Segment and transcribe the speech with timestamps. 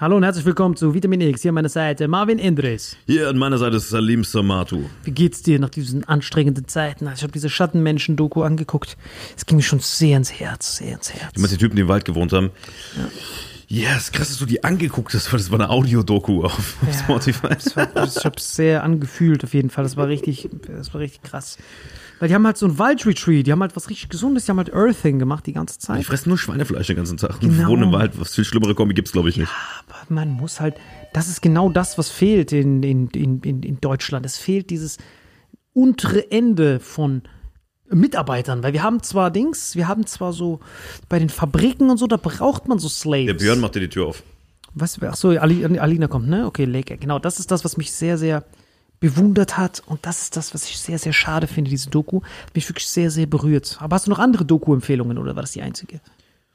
[0.00, 1.42] Hallo und herzlich willkommen zu Vitamin X.
[1.42, 2.96] Hier an meiner Seite Marvin Indres.
[3.06, 4.86] Hier an meiner Seite ist Salim Samatu.
[5.04, 7.06] Wie geht's dir nach diesen anstrengenden Zeiten?
[7.06, 8.96] Also ich habe diese Schattenmenschen-Doku angeguckt.
[9.36, 11.34] Es ging mir schon sehr ins Herz, sehr ins Herz.
[11.34, 12.50] Du meinst die Typen, die im Wald gewohnt haben?
[12.96, 13.08] Ja.
[13.68, 16.92] Ja, ist krass, dass du die angeguckt hast, weil das war eine Audiodoku auf Ja,
[16.92, 17.48] Spotify.
[17.48, 19.84] Das war, ich habe sehr angefühlt auf jeden Fall.
[19.84, 21.58] Das war richtig, das war richtig krass.
[22.20, 24.58] Weil die haben halt so ein Waldretreat, die haben halt was richtig Gesundes, die haben
[24.58, 26.04] halt Earthing gemacht die ganze Die Zeit.
[26.04, 27.40] fressen nur Schweinefleisch den ganzen Tag.
[27.40, 27.62] Genau.
[27.62, 28.18] Und wohnen im Wald.
[28.20, 29.50] Was viel schlimmere Kombi gibt's, glaube ich, nicht.
[29.88, 30.76] Aber man muss halt,
[31.12, 34.24] das ist genau das, was fehlt in, in, in, in Deutschland.
[34.26, 34.98] Es fehlt dieses
[35.72, 37.22] untere Ende von
[37.94, 40.60] Mitarbeitern, weil wir haben zwar Dings, wir haben zwar so
[41.08, 43.26] bei den Fabriken und so, da braucht man so Slaves.
[43.26, 44.22] Der Björn macht dir die Tür auf.
[44.74, 46.46] Was, ach so, Ali, Alina kommt, ne?
[46.46, 46.96] Okay, Lake.
[46.96, 48.44] Genau, das ist das, was mich sehr, sehr
[48.98, 49.82] bewundert hat.
[49.86, 52.22] Und das ist das, was ich sehr, sehr schade finde, diese Doku.
[52.22, 53.76] Hat mich wirklich sehr, sehr berührt.
[53.80, 56.00] Aber hast du noch andere Doku-Empfehlungen oder war das die einzige?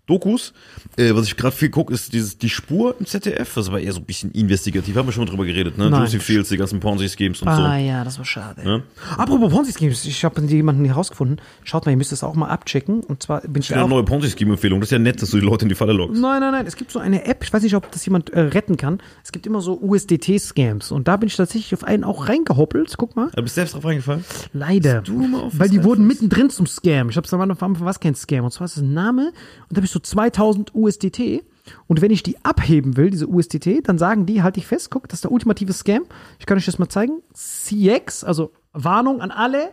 [0.09, 0.53] Dokus.
[0.97, 3.53] Äh, was ich gerade viel gucke, ist dieses Die Spur im ZDF.
[3.53, 4.95] Das war eher so ein bisschen investigativ.
[4.95, 5.89] Haben wir schon mal drüber geredet, ne?
[5.89, 6.01] Nein.
[6.01, 8.61] Lucy Fields, die ganzen Ponzi-Schemes und Ah ja, das war schade.
[8.63, 8.67] so.
[8.69, 8.83] Ne?
[9.17, 11.39] Apropos Ponzi-Schemes, ich habe jemanden herausgefunden.
[11.63, 13.01] Schaut mal, ihr müsst das auch mal abchecken.
[13.01, 14.79] Und zwar bin ich auch eine neue Ponzi-Scheme-Empfehlung.
[14.79, 16.19] Das ist ja nett, dass du die Leute in die Falle lockst.
[16.19, 16.65] Nein, nein, nein.
[16.65, 18.99] Es gibt so eine App, ich weiß nicht, ob das jemand äh, retten kann.
[19.23, 20.91] Es gibt immer so USDT-Scams.
[20.91, 22.95] Und da bin ich tatsächlich auf einen auch reingehoppelt.
[22.97, 23.27] Guck mal.
[23.35, 24.25] Bist du selbst drauf reingefallen?
[24.53, 25.01] Leider.
[25.01, 27.09] du mal auf Weil was die wurden mittendrin zum Scam.
[27.09, 28.45] Ich habe es am Anfang war es kein Scam.
[28.45, 29.27] Und zwar ist es ein Name.
[29.27, 29.33] Und
[29.71, 31.43] da habe ich so 2000 USDT.
[31.87, 35.07] Und wenn ich die abheben will, diese USDT, dann sagen die, halte ich fest, guck,
[35.07, 36.03] das ist der ultimative Scam.
[36.39, 37.21] Ich kann euch das mal zeigen.
[37.33, 39.71] CX, also Warnung an alle.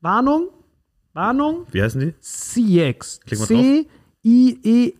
[0.00, 0.48] Warnung.
[1.12, 1.66] Warnung.
[1.70, 2.14] Wie heißen die?
[2.20, 3.20] CX.
[4.22, 4.96] C-I-E-X.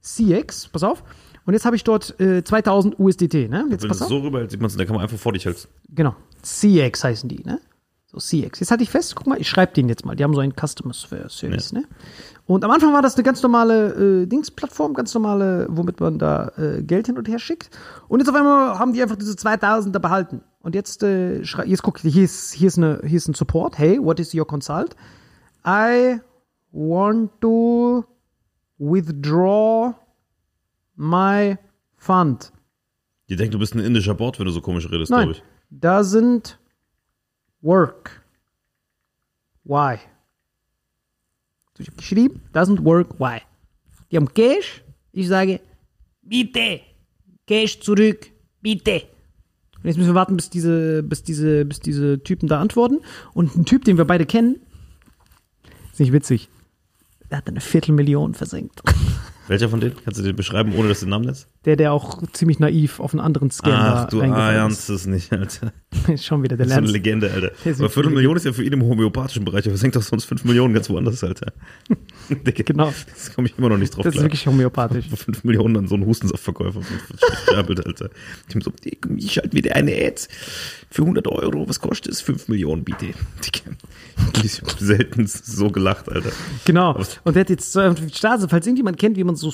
[0.00, 1.02] CX, pass auf.
[1.46, 3.66] Und jetzt habe ich dort äh, 2000 USDT, ne?
[3.70, 5.44] Jetzt Wenn pass du so rüber sieht man es in der Kamera einfach vor dich
[5.44, 5.68] hältst.
[5.88, 6.16] Genau.
[6.42, 7.60] CX heißen die, ne?
[8.16, 8.60] So CX.
[8.60, 10.16] Jetzt hatte ich fest, guck mal, ich schreibe denen jetzt mal.
[10.16, 11.84] Die haben so einen Customer Service, ne?
[12.46, 16.52] Und am Anfang war das eine ganz normale äh, Dingsplattform, ganz normale, womit man da
[16.56, 17.70] äh, Geld hin und her schickt.
[18.08, 20.42] Und jetzt auf einmal haben die einfach diese 2000 da behalten.
[20.60, 23.78] Und jetzt, äh, jetzt guck, hier ist, hier, ist eine, hier ist ein Support.
[23.78, 24.96] Hey, what is your consult?
[25.66, 26.20] I
[26.70, 28.04] want to
[28.78, 29.94] withdraw
[30.94, 31.58] my
[31.96, 32.52] fund.
[33.28, 35.42] Die denken, du bist ein indischer Bot, wenn du so komisch redest, glaube ich.
[35.72, 36.56] Doesn't
[37.60, 38.22] work.
[39.64, 39.98] Why?
[41.78, 43.40] Ich habe geschrieben, doesn't work, why?
[44.10, 44.82] Die haben Cash.
[45.12, 45.60] Ich sage,
[46.22, 46.80] bitte,
[47.46, 48.30] Cash zurück,
[48.62, 49.02] bitte.
[49.76, 53.00] Und jetzt müssen wir warten, bis diese, bis diese, bis diese Typen da antworten.
[53.34, 54.56] Und ein Typ, den wir beide kennen,
[55.92, 56.48] ist nicht witzig.
[57.30, 58.82] Der hat eine Viertelmillion versenkt.
[59.48, 59.96] Welcher von denen?
[60.04, 61.48] Kannst du den beschreiben, ohne dass du den Namen nennst?
[61.66, 65.72] Der, der auch ziemlich naiv auf einen anderen Scam Ach, du ernst es nicht, Alter.
[66.08, 66.24] ist.
[66.24, 66.92] Schon wieder der Das ist so eine Lance.
[66.92, 67.50] Legende, Alter.
[67.64, 69.64] Ist Aber ein Viertelmillion ist ja für ihn im homöopathischen Bereich.
[69.64, 71.52] Aber versenkt doch sonst 5 Millionen ganz woanders, Alter.
[72.28, 72.92] Genau.
[73.14, 74.24] Das komme ich immer noch nicht drauf Das ist klar.
[74.24, 75.06] wirklich homöopathisch.
[75.14, 76.80] 5 Millionen an so einen Hustensaftverkäufer
[77.54, 78.10] Alter.
[78.48, 78.72] Die haben so,
[79.16, 80.22] ich schalte wieder eine Ad
[80.90, 81.68] für 100 Euro.
[81.68, 82.20] Was kostet es?
[82.20, 83.06] 5 Millionen, bitte.
[84.42, 86.30] Ich habe selten so gelacht, Alter.
[86.64, 86.98] Genau.
[87.24, 87.78] Und der hat jetzt
[88.12, 89.52] Stase, falls irgendjemand kennt, wie man so,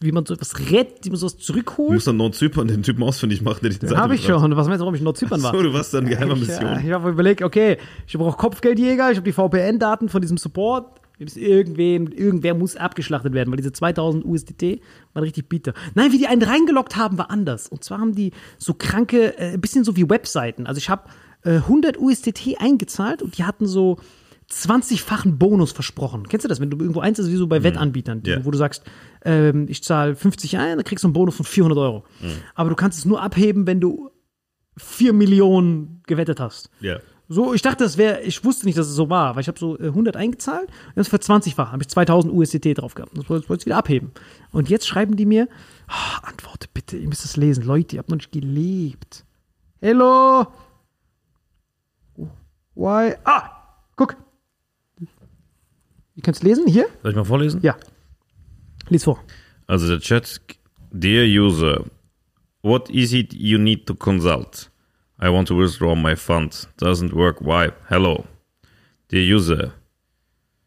[0.00, 1.92] wie man so etwas rettet, wie man sowas Du zurückholt.
[1.92, 4.56] musst dann Nordzypern den Typen ausfindig machen, der dich den Habe ich schon.
[4.56, 5.52] Was meinst du, warum ich in Nordzypern war?
[5.52, 6.80] So, du warst dann geheimer ich, Mission.
[6.84, 11.00] ich habe überlegt, okay, ich brauche Kopfgeldjäger, ich habe die VPN-Daten von diesem Support.
[11.16, 14.80] Irgendwen, irgendwer muss abgeschlachtet werden, weil diese 2000 USDT
[15.12, 15.72] waren richtig bitter.
[15.94, 17.68] Nein, wie die einen reingeloggt haben, war anders.
[17.68, 20.66] Und zwar haben die so kranke, äh, ein bisschen so wie Webseiten.
[20.66, 21.04] Also ich habe
[21.44, 23.98] äh, 100 USDT eingezahlt und die hatten so
[24.50, 26.28] 20-fachen Bonus versprochen.
[26.28, 28.36] Kennst du das, wenn du irgendwo eins ist, wie so bei Wettanbietern, die, Mhm.
[28.38, 28.44] Ja.
[28.44, 28.82] wo du sagst,
[29.24, 32.04] ähm, ich zahle 50 ein, dann kriegst du einen Bonus von 400 Euro.
[32.20, 32.32] Mhm.
[32.54, 34.10] Aber du kannst es nur abheben, wenn du
[34.76, 36.70] 4 Millionen gewettet hast.
[36.80, 36.98] Ja.
[37.26, 39.58] So, ich dachte, das wäre, ich wusste nicht, dass es so war, weil ich habe
[39.58, 43.16] so äh, 100 eingezahlt und das für 20-fach habe ich 2000 USDT drauf gehabt.
[43.16, 44.10] Das wollte ich wieder abheben.
[44.52, 45.48] Und jetzt schreiben die mir,
[45.88, 47.64] ah, antworte bitte, ihr müsst es lesen.
[47.64, 49.24] Leute, ihr habt noch nicht gelebt.
[49.80, 50.46] Hello?
[52.74, 53.14] Why?
[53.24, 53.50] Ah.
[56.16, 56.86] Ihr könnt es lesen, hier?
[57.02, 57.60] Soll ich mal vorlesen?
[57.62, 57.76] Ja.
[58.88, 59.22] Lies vor.
[59.66, 60.40] Also der Chat,
[60.92, 61.84] dear user,
[62.62, 64.70] what is it you need to consult?
[65.20, 66.68] I want to withdraw my fund.
[66.78, 67.40] Doesn't work.
[67.40, 67.70] Why?
[67.88, 68.26] Hello.
[69.08, 69.72] Dear user,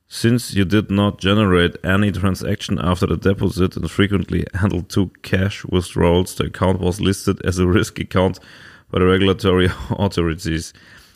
[0.07, 5.65] since you did not generate any transaction after the deposit and frequently handled two cash
[5.65, 8.39] withdrawals, the account was listed as a risk account
[8.89, 10.73] by the regulatory authorities.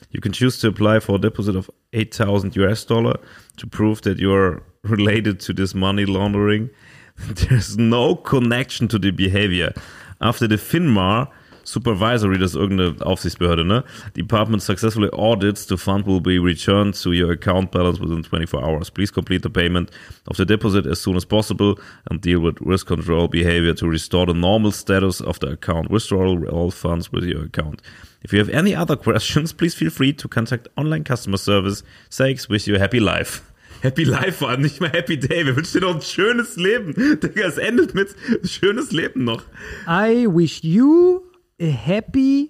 [0.10, 3.20] You can choose to apply for a deposit of 8,000 US dollar
[3.58, 6.70] to prove that you are related to this money laundering.
[7.18, 9.74] There's no connection to the behavior.
[10.20, 11.28] After the FINMAR
[11.64, 13.84] supervisory, das ist irgendeine Aufsichtsbehörde, ne?
[14.16, 18.90] Department successfully audits, the fund will be returned to your account balance within 24 hours.
[18.90, 19.92] Please complete the payment
[20.28, 21.76] of the deposit as soon as possible
[22.10, 25.90] and deal with risk control behavior to restore the normal status of the account.
[25.90, 27.82] Withdraw all funds with your account.
[28.24, 31.84] If you have any other questions, please feel free to contact online customer service.
[32.10, 33.42] Sakes, wish you a happy life.
[33.82, 35.44] Happy Life vor allem, nicht mehr Happy Day.
[35.44, 36.94] Wir wünschen dir noch ein schönes Leben.
[36.94, 38.10] Digga, es endet mit
[38.44, 39.44] schönes Leben noch.
[39.88, 41.24] I wish you
[41.62, 42.50] a happy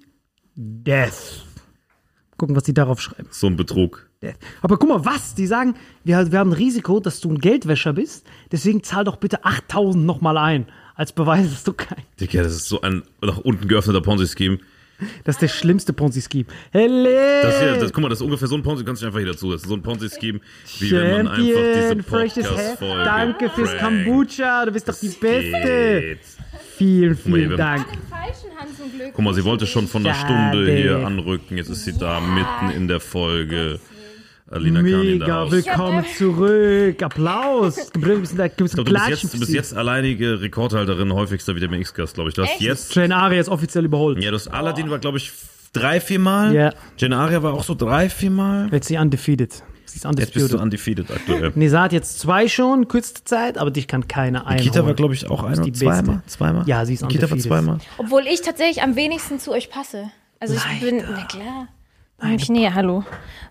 [0.56, 1.44] death.
[2.38, 3.28] Gucken, was die darauf schreiben.
[3.32, 4.10] So ein Betrug.
[4.22, 4.38] Death.
[4.62, 5.36] Aber guck mal, was?
[5.36, 8.26] Die sagen, wir, wir haben ein Risiko, dass du ein Geldwäscher bist.
[8.52, 10.68] Deswegen zahl doch bitte 8000 nochmal ein.
[10.96, 12.04] Als Beweis, dass du kein.
[12.20, 14.60] Digga, das ist so ein nach unten geöffneter Ponzi-Scheme.
[15.24, 16.46] Das ist der schlimmste Ponzi-Scheme.
[16.72, 17.42] Helle!
[17.42, 19.32] Das hier, das, guck mal, das ist ungefähr so ein Ponzi, kannst du einfach hier
[19.32, 19.52] dazu.
[19.52, 20.40] Das ist so ein Ponzi-Scheme,
[20.80, 21.96] wie wenn man einfach diese.
[21.96, 24.06] Podcast-Folge Danke fürs prankt.
[24.06, 24.66] Kombucha.
[24.66, 26.18] Du bist doch die Beste.
[26.78, 27.86] Vielen, vielen Dank.
[29.14, 30.18] Guck mal, sie wollte schon von Schade.
[30.18, 31.58] Stunde hier anrücken.
[31.58, 33.80] Jetzt ist sie da mitten in der Folge.
[34.52, 37.02] Alina Mega, willkommen zurück.
[37.02, 37.90] Applaus.
[37.94, 41.14] Du bist da, du bist Ich glaube, du bist jetzt, du bist jetzt alleinige Rekordhalterin,
[41.14, 42.36] häufigster Vitamin X-Gast, glaube ich.
[42.36, 42.62] Du hast Echt?
[42.62, 42.94] jetzt.
[42.94, 44.22] Jane Aria ist offiziell überholt.
[44.22, 45.32] Ja, du hast Aladdin war, glaube ich,
[45.72, 46.54] drei, vier Mal.
[46.54, 46.74] Ja.
[46.98, 48.68] Jane Aria war auch so drei, vier Mal.
[48.74, 49.64] Jetzt sie undefeated.
[49.86, 51.54] Sie ist Jetzt bist du undefeated aktuell.
[51.56, 54.64] Nisa hat jetzt zwei schon, kürzeste Zeit, aber dich kann keine einholen.
[54.64, 56.24] Kita war, glaube ich, auch ein oder die zweimal.
[56.28, 56.68] Zweimal?
[56.68, 57.44] Ja, sie ist Kita war undefeated.
[57.48, 57.78] zweimal.
[57.98, 60.12] Obwohl ich tatsächlich am wenigsten zu euch passe.
[60.42, 61.68] Also ich bin, na klar.
[62.22, 63.04] Nein, ich näher, hallo.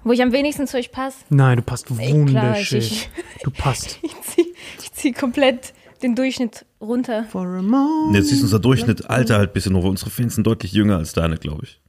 [0.05, 1.19] Wo ich am wenigsten zu euch passe.
[1.29, 2.79] Nein, du passt klar, wunderschön.
[2.79, 3.09] ich-
[3.43, 3.99] Du passt.
[4.03, 4.47] Ich zieh,
[4.81, 5.73] ich zieh komplett
[6.03, 7.25] den Durchschnitt runter.
[7.31, 8.15] For a moment.
[8.15, 9.85] Jetzt ist unser Durchschnitt Alter halt ein bisschen hoch.
[9.85, 11.81] Unsere Fans sind deutlich jünger als deine, glaube ich.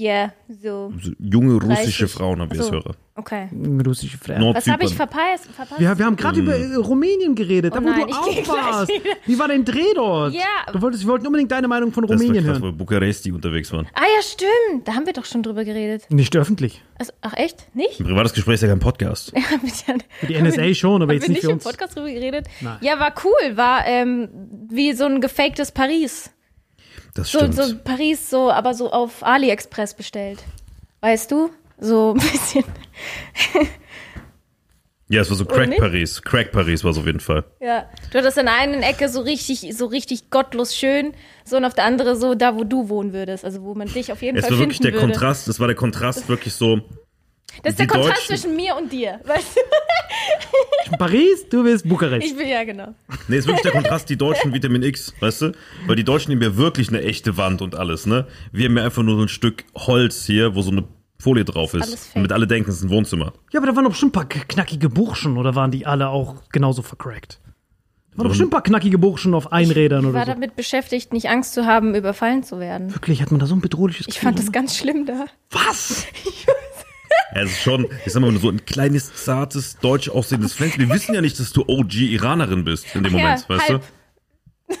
[0.00, 0.92] Ja, so.
[1.02, 2.10] So junge russische 30.
[2.12, 2.72] Frauen haben wir als So.
[2.74, 2.94] Hörer.
[3.16, 3.48] Okay.
[3.84, 4.38] Russische Frau.
[4.38, 5.46] Nord- Was habe ich verpasst?
[5.52, 5.80] verpasst?
[5.80, 8.48] Wir, wir haben gerade über äh, Rumänien geredet, da wo Oh nein, du ich auch
[8.54, 8.92] warst.
[9.26, 10.34] Wie war dein Dreh dort?
[10.34, 10.72] Ja.
[10.72, 12.62] Du wolltest, wir wollten unbedingt deine Meinung von Das war Rumänien krass, hören.
[12.62, 13.88] weil Bukaresti unterwegs waren.
[13.94, 14.86] Ah ja, stimmt.
[14.86, 16.04] Da haben wir doch schon drüber geredet.
[16.10, 16.80] Nicht öffentlich.
[16.96, 17.66] Also, ach echt?
[17.74, 17.98] Nicht?
[17.98, 19.32] Ein privates Gespräch ist ja kein Podcast.
[20.20, 21.64] Für die NSA schon, aber Haben jetzt wir nicht nicht für im uns.
[21.64, 22.46] Podcast drüber geredet?
[22.60, 22.78] Nein.
[22.82, 23.56] Ja, war cool.
[23.56, 24.28] War ähm,
[24.70, 26.30] wie so ein gefaktes Paris.
[27.14, 27.54] Das So, stimmt.
[27.54, 30.42] so Paris, so, aber so auf AliExpress bestellt.
[31.00, 31.50] Weißt du?
[31.80, 32.64] So ein bisschen.
[35.08, 35.76] ja, es war so Crack?
[35.78, 36.20] Paris.
[36.22, 37.44] Crack Paris war es auf jeden Fall.
[37.60, 37.88] Ja.
[38.10, 41.74] Du hattest in der einen Ecke so richtig, so richtig gottlos schön, so und auf
[41.74, 43.44] der andere so da, wo du wohnen würdest.
[43.44, 45.06] Also wo man dich auf jeden Es Fall war wirklich der würde.
[45.06, 46.80] Kontrast, das war der Kontrast wirklich so.
[47.62, 49.20] Das ist der Kontrast Deutschen- zwischen mir und dir.
[49.24, 50.96] Weißt du?
[50.96, 52.26] Paris, du bist Bukarest.
[52.26, 52.94] Ich will ja genau.
[53.28, 55.52] Nee, ist wirklich der Kontrast, die Deutschen Vitamin X, weißt du?
[55.86, 58.26] Weil die Deutschen nehmen ja wirklich eine echte Wand und alles, ne?
[58.52, 60.84] Wir haben ja einfach nur so ein Stück Holz hier, wo so eine
[61.20, 62.10] Folie drauf ist.
[62.14, 63.32] Damit alle denken, es ist ein Wohnzimmer.
[63.52, 66.36] Ja, aber da waren doch bestimmt ein paar knackige Burschen oder waren die alle auch
[66.52, 67.40] genauso vercrackt?
[68.12, 70.32] Da waren doch bestimmt ein paar knackige Burschen auf Einrädern Ich oder war so.
[70.32, 72.94] damit beschäftigt, nicht Angst zu haben, überfallen zu werden.
[72.94, 74.26] Wirklich, hat man da so ein bedrohliches Ich Gefühl?
[74.28, 75.26] fand das ganz schlimm da.
[75.50, 76.06] Was?
[77.34, 80.88] Ja, es ist schon, ich sag mal, so ein kleines, zartes, deutsch aussehendes Pflänzchen.
[80.88, 83.82] Wir wissen ja nicht, dass du OG-Iranerin bist in dem Ja, Moment, weißt halb.
[83.82, 84.76] du?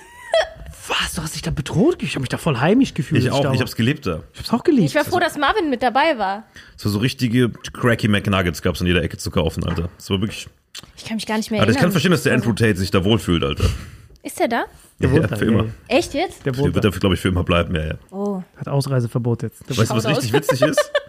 [0.88, 1.12] Was?
[1.14, 2.02] Du hast dich da bedroht?
[2.02, 3.22] Ich habe mich da voll heimisch gefühlt.
[3.22, 3.58] Ich auch, ich war.
[3.58, 4.22] hab's gelebt da.
[4.32, 4.86] Ich hab's auch geliebt.
[4.88, 6.44] Ich war froh, dass Marvin mit dabei war.
[6.78, 9.90] Es war so richtige Cracky McNuggets gab's an jeder Ecke zu kaufen, Alter.
[9.98, 10.48] Es war wirklich.
[10.96, 11.88] Ich kann mich gar nicht mehr Aber ich erinnern.
[11.88, 13.64] kann verstehen, dass der Andrew Tate sich da wohlfühlt, Alter.
[14.22, 14.64] Ist der da?
[15.00, 15.64] Der Ja, da, für ja, immer.
[15.64, 15.70] ja.
[15.88, 16.44] Echt jetzt?
[16.46, 16.88] Der Der wohnt wird da.
[16.88, 17.94] dafür, glaube ich, für immer bleiben, ja, ja.
[18.10, 18.42] Oh.
[18.56, 19.68] Hat Ausreiseverbot jetzt.
[19.68, 20.90] Der Weißt du, was richtig witzig ist?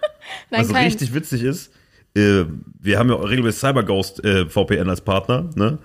[0.51, 0.85] Nein, Was kein.
[0.85, 1.71] richtig witzig ist,
[2.15, 2.45] äh,
[2.79, 5.79] wir haben ja regelmäßig CyberGhost äh, VPN als Partner, ne?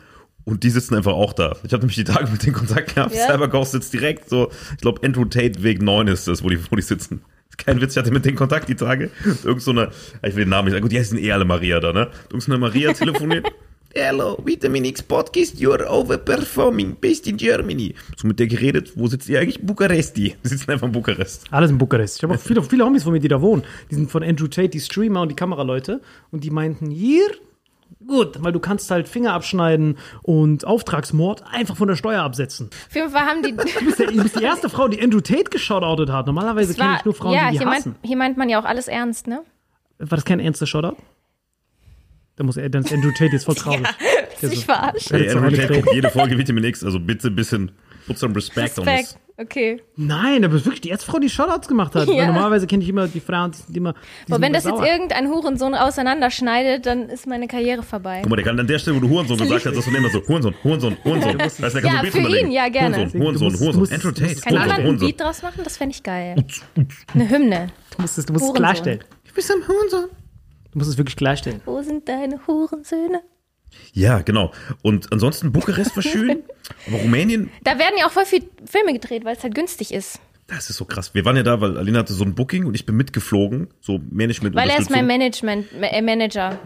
[0.44, 1.56] Und die sitzen einfach auch da.
[1.62, 3.14] Ich habe nämlich die Tage mit denen Kontakt gehabt.
[3.14, 3.28] Ja?
[3.28, 6.76] CyberGhost sitzt direkt so, ich glaube, Andrew Tate Weg 9 ist das, wo die, wo
[6.76, 7.22] die sitzen.
[7.56, 9.10] Kein Witz, ich hatte mit denen Kontakt die Tage.
[9.42, 9.90] Irgend so eine,
[10.22, 12.10] ich will den Namen nicht sagen, gut, die heißen eh alle Maria da, ne?
[12.28, 13.46] Irgend so eine Maria telefoniert.
[13.96, 17.94] Hello, Vitamin X Podcast, you're overperforming, based in Germany.
[18.16, 19.62] So mit der geredet, wo sitzt ihr eigentlich?
[19.64, 20.34] Bukaresti.
[20.42, 21.44] Wir sitzen einfach in Bukarest.
[21.52, 22.16] Alles in Bukarest.
[22.16, 23.62] Ich habe auch viele, viele Homies von mir, die da wohnen.
[23.92, 26.00] Die sind von Andrew Tate, die Streamer und die Kameraleute.
[26.32, 27.22] Und die meinten, hier,
[28.04, 32.70] gut, weil du kannst halt Finger abschneiden und Auftragsmord einfach von der Steuer absetzen.
[32.88, 33.52] Auf jeden Fall haben die.
[33.78, 36.26] Du bist, der, du bist die erste Frau, die Andrew Tate geshoutoutet hat.
[36.26, 37.94] Normalerweise Es kenne ich nur Frauen, ja, die die hier meint, hassen.
[38.02, 39.42] hier meint man ja auch alles ernst, ne?
[40.00, 40.96] War das kein ernster Shoutout?
[42.36, 43.86] Da muss er, dann ist Andrew Tate jetzt voll traurig.
[44.42, 45.10] Der Sich so- verarscht.
[45.12, 47.70] Hey, Jetzt Andrew Tate guckt jede Folge Vitamin X, also bitte ein bisschen,
[48.08, 49.08] put some respect, on Respekt.
[49.10, 49.18] this.
[49.36, 49.80] Okay.
[49.96, 52.06] Nein, aber wirklich die erste Frau, die Shoutouts gemacht hat.
[52.08, 52.26] Weil Ja.
[52.26, 53.94] normalerweise kenne ich immer die Frauen, die sind immer.
[54.28, 54.86] Die Aber wenn das jetzt sauer.
[54.86, 58.20] irgendein Hurensohn auseinanderschneidet, dann ist meine Karriere vorbei.
[58.22, 60.08] Guck mal, der kann an der Stelle, wo du Hurensohn gesagt hast, dass du immer
[60.10, 61.38] so, Hurensohn, Hurensohn, Hurensohn.
[61.38, 62.96] Weißt du, der kann Ja, so für ihn, ja, gerne.
[62.96, 63.80] Hurensohn, Hurensohn, musst- Hurensohn.
[63.80, 65.06] musst- Andrew Tate, Kann Hurensohn, jemand ein.
[65.06, 65.60] Beat draus machen?
[65.64, 66.44] Das fände ich geil.
[67.14, 67.68] Eine Hymne.
[67.96, 69.00] Du musst es, du musst es klarstellen.
[69.28, 70.10] Du bist am Hurensohn.
[70.74, 71.60] Du musst es wirklich klarstellen.
[71.64, 73.22] Wo sind deine Hurensöhne?
[73.92, 74.52] Ja, genau.
[74.82, 76.42] Und ansonsten Bukarest war schön,
[76.88, 80.20] aber Rumänien, Da werden ja auch voll viele Filme gedreht, weil es halt günstig ist.
[80.48, 81.14] das ist so krass.
[81.14, 84.00] Wir waren ja da, weil Alina hatte so ein Booking und ich bin mitgeflogen, so
[84.10, 85.06] Management Weil er ist mein.
[85.06, 86.58] Management, Ma- äh, Manager.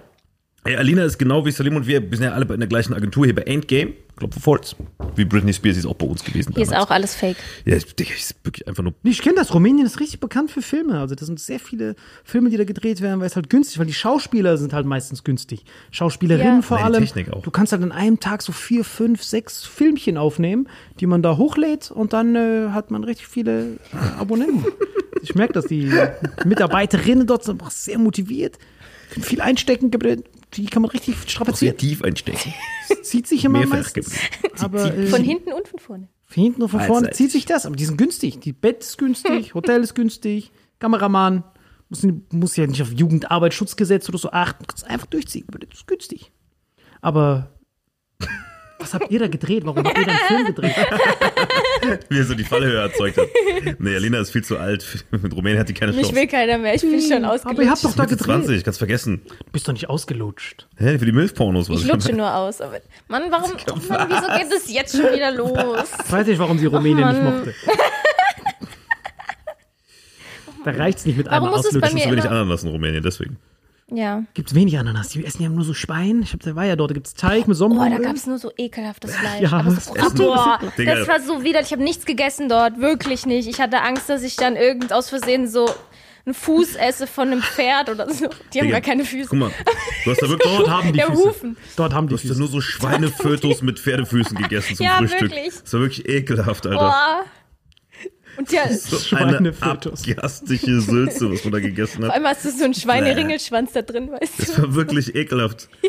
[0.69, 2.93] Ey, Alina ist genau wie Salim und wir, wir sind ja alle in der gleichen
[2.93, 3.95] Agentur hier bei Endgame.
[4.17, 4.77] Klopf auf Holz.
[5.17, 6.53] Wie Britney Spears ist auch bei uns gewesen.
[6.53, 6.87] Hier ist damals.
[6.89, 7.39] auch alles fake.
[7.65, 8.93] Ja, ich, Digga, ist wirklich einfach nur.
[9.03, 9.55] Nee, Ich kenne das.
[9.55, 11.01] Rumänien ist richtig bekannt für Filme.
[11.01, 13.87] Also, das sind sehr viele Filme, die da gedreht werden, weil es halt günstig, weil
[13.87, 15.65] die Schauspieler sind halt meistens günstig.
[15.91, 16.63] Schauspielerinnen Ja.
[16.63, 17.05] vor Ja, die allem.
[17.07, 17.43] Technik auch.
[17.43, 20.69] Du kannst halt an einem Tag so vier, fünf, sechs Filmchen aufnehmen,
[21.01, 24.67] die man da hochlädt und dann äh, hat man richtig viele äh, Abonnenten.
[25.23, 25.91] ich merke, dass die
[26.45, 28.59] Mitarbeiterinnen dort sind auch sehr motiviert,
[29.09, 29.91] viel einstecken,
[30.55, 31.77] die kann man richtig Sehr strapazieren.
[31.77, 32.53] tief einstecken.
[33.03, 34.15] Zieht sich immer Mehrfach meistens.
[34.59, 36.09] Aber äh, Von hinten und von vorne.
[36.27, 37.17] von hinten und von vorne Beidseitig.
[37.17, 38.41] zieht sich das, aber die sind günstig.
[38.41, 41.45] Die Bett ist günstig, Hotel ist günstig, Kameramann.
[41.91, 44.67] Muss, muss ja nicht auf Jugendarbeitsschutzgesetz oder so achten.
[44.67, 46.33] Kannst einfach durchziehen, das ist günstig.
[47.01, 47.51] Aber
[48.79, 49.65] was habt ihr da gedreht?
[49.67, 50.75] Warum habt ihr da einen Film gedreht?
[52.09, 53.27] Wie er so die Fallhöhe erzeugt hat.
[53.79, 55.05] Nee, Alina ist viel zu alt.
[55.11, 56.17] Mit Rumänien hat die keine Mich Chance.
[56.17, 57.71] will keiner mehr, ich bin schon Aber ihr ausgelutscht.
[57.71, 58.25] habt doch da gedreht.
[58.27, 59.23] 20, kannst vergessen.
[59.27, 60.67] Du bist doch nicht ausgelutscht.
[60.77, 62.61] Hä, für die Milfpornos was Ich lutsche nur aus.
[62.61, 63.53] Aber Mann, warum,
[63.89, 65.89] Mann, wieso geht es jetzt schon wieder los?
[66.07, 67.37] Ich weiß nicht, warum sie Rumänien nicht Mann.
[67.39, 67.55] mochte.
[70.65, 72.71] Da reicht's nicht mit Warum einmal muss es bei mir Zu wenig immer- Ananas in
[72.71, 73.39] Rumänien, deswegen.
[73.91, 74.25] Ja.
[74.35, 75.09] Gibt's wenig Ananas.
[75.09, 76.21] Die essen ja nur so Schwein.
[76.23, 76.91] Ich hab, der war ja dort.
[76.91, 78.03] Da gibt's Teig mit Boah, Sonnenblumen.
[78.03, 79.41] da gab es nur so ekelhaftes Fleisch.
[79.41, 81.69] Ja, aber das so, Essen- boah, das war so widerlich.
[81.69, 83.49] Ich habe nichts gegessen dort, wirklich nicht.
[83.49, 85.71] Ich hatte Angst, dass ich dann irgend aus Versehen so
[86.27, 88.29] einen Fuß esse von einem Pferd oder so.
[88.53, 89.31] Die haben Digga, gar keine Füße.
[89.31, 89.51] Guck mal,
[90.05, 91.25] du hast da wirklich Dort haben die Ja, Füße.
[91.25, 91.57] Hufen.
[91.77, 92.39] Dort haben die Du hast Füße.
[92.39, 95.23] nur so Schweinefötus mit Pferdefüßen gegessen zum Ja, Frühstück.
[95.23, 95.55] wirklich.
[95.63, 96.79] Das war wirklich ekelhaft, Alter.
[96.79, 97.21] Boah.
[98.39, 102.15] Und ja, So eine abgastige Sülze, was man da gegessen vor hat.
[102.15, 104.63] allem hast du so einen Schweineringelschwanz da drin, weißt Das du.
[104.63, 105.69] war wirklich ekelhaft.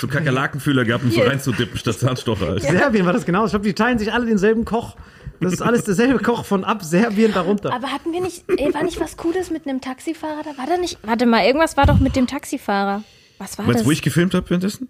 [0.00, 2.60] So Kakerlakenfühler gehabt, um so reinzudippen statt Zahnstocher, Alter.
[2.70, 3.44] Serbien war das genau.
[3.44, 4.96] Ich glaube, die teilen sich alle denselben Koch.
[5.40, 7.72] Das ist alles derselbe Koch von ab Serbien darunter.
[7.72, 10.58] Aber hatten wir nicht, ey, war nicht was Cooles mit einem Taxifahrer da?
[10.58, 13.04] War da nicht, warte mal, irgendwas war doch mit dem Taxifahrer.
[13.38, 13.82] Was war Meinst das?
[13.84, 14.88] du, wo ich gefilmt habe währenddessen?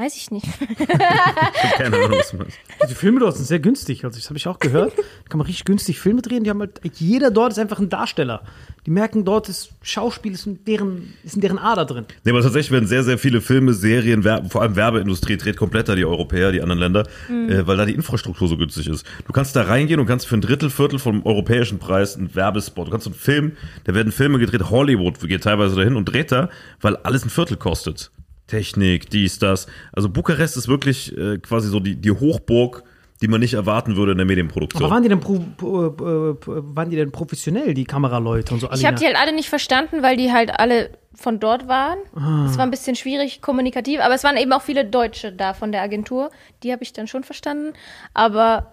[0.00, 0.46] Weiß ich nicht.
[1.76, 2.58] Keine Ahnung, was du meinst.
[2.88, 4.02] Die Filme dort sind sehr günstig.
[4.02, 4.96] Also, das habe ich auch gehört.
[4.96, 6.42] Da kann man richtig günstig Filme drehen.
[6.42, 8.42] Die haben halt, jeder dort ist einfach ein Darsteller.
[8.86, 12.06] Die merken, dort ist Schauspiel, ist in deren, ist in deren Ader drin.
[12.24, 15.90] Nee, aber tatsächlich werden sehr, sehr viele Filme, Serien, Werbe, vor allem Werbeindustrie dreht komplett
[15.90, 19.04] da die Europäer, die anderen Länder, äh, weil da die Infrastruktur so günstig ist.
[19.26, 22.86] Du kannst da reingehen und kannst für ein Drittel, Viertel vom europäischen Preis einen Werbespot.
[22.86, 23.52] Du kannst einen Film,
[23.84, 26.48] da werden Filme gedreht, Hollywood geht teilweise dahin und dreht da,
[26.80, 28.10] weil alles ein Viertel kostet.
[28.50, 29.66] Technik, dies, das.
[29.92, 32.82] Also Bukarest ist wirklich äh, quasi so die, die Hochburg,
[33.22, 34.82] die man nicht erwarten würde in der Medienproduktion.
[34.82, 38.70] Aber waren die denn, pro, pro, äh, waren die denn professionell, die Kameraleute und so?
[38.72, 41.98] Ich habe die halt alle nicht verstanden, weil die halt alle von dort waren.
[42.14, 42.46] Ah.
[42.48, 45.70] Es war ein bisschen schwierig kommunikativ, aber es waren eben auch viele Deutsche da von
[45.70, 46.30] der Agentur.
[46.62, 47.74] Die habe ich dann schon verstanden.
[48.14, 48.72] Aber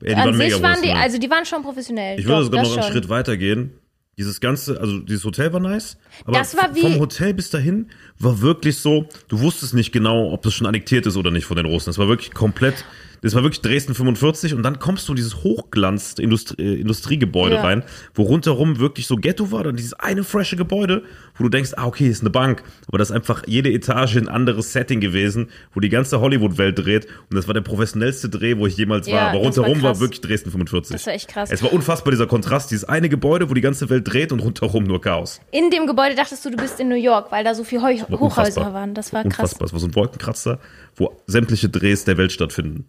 [0.00, 2.18] die an sich mega waren die, also die waren schon professionell.
[2.18, 2.92] Ich würde sogar das noch einen schon.
[2.92, 3.74] Schritt weiter gehen.
[4.18, 7.86] Dieses ganze, also dieses Hotel war nice, aber Das war wie- vom Hotel bis dahin
[8.18, 11.56] war wirklich so, du wusstest nicht genau, ob das schon annektiert ist oder nicht von
[11.56, 11.90] den Russen.
[11.90, 12.84] Es war wirklich komplett,
[13.22, 17.62] das war wirklich Dresden 45 und dann kommst du in dieses Hochglanz-Industriegebäude äh, Industriegebäude Ja.
[17.62, 17.82] rein,
[18.14, 21.02] wo rundherum wirklich so Ghetto war, dann dieses eine frische Gebäude,
[21.40, 24.28] wo du denkst, ah okay, ist eine Bank, aber das ist einfach jede Etage ein
[24.28, 28.66] anderes Setting gewesen, wo die ganze Hollywood-Welt dreht und das war der professionellste Dreh, wo
[28.66, 30.00] ich jemals Ja, war, aber das war rundherum war, krass.
[30.00, 30.92] wirklich Dresden 45.
[30.92, 31.50] Das war echt krass.
[31.50, 34.84] Es war unfassbar, dieser Kontrast, dieses eine Gebäude, wo die ganze Welt dreht und rundherum
[34.84, 35.40] nur Chaos.
[35.50, 37.96] In dem Gebäude dachtest du, du bist in New York, weil da so viele Heu
[38.08, 38.22] War Hochhäuser
[38.60, 38.74] unfassbar.
[38.74, 38.94] waren.
[38.94, 39.32] Das war krass.
[39.54, 39.66] Unfassbar.
[39.66, 40.58] Es war so ein Wolkenkratzer,
[40.96, 42.84] wo sämtliche Drehs der Welt stattfinden.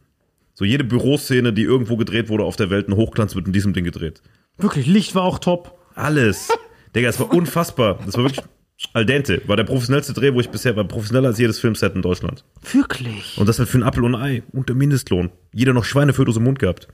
[0.53, 3.73] So jede Büroszene, die irgendwo gedreht wurde auf der Welt, ein Hochglanz wird in diesem
[3.73, 4.21] Ding gedreht.
[4.57, 5.77] Wirklich, Licht war auch top.
[5.95, 6.49] Alles.
[6.95, 7.99] Digga, es war unfassbar.
[8.05, 8.45] Das war wirklich
[8.93, 9.41] al dente.
[9.47, 10.83] War der professionellste Dreh, wo ich bisher war.
[10.83, 12.43] Professioneller als jedes Filmset in Deutschland.
[12.71, 13.37] Wirklich.
[13.37, 14.43] Und das halt für einen Apfel und ein Ei.
[14.51, 15.29] Und der Mindestlohn.
[15.53, 16.87] Jeder noch Schweinefötus im Mund gehabt.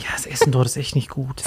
[0.00, 1.42] Ja, das Essen dort ist echt nicht gut.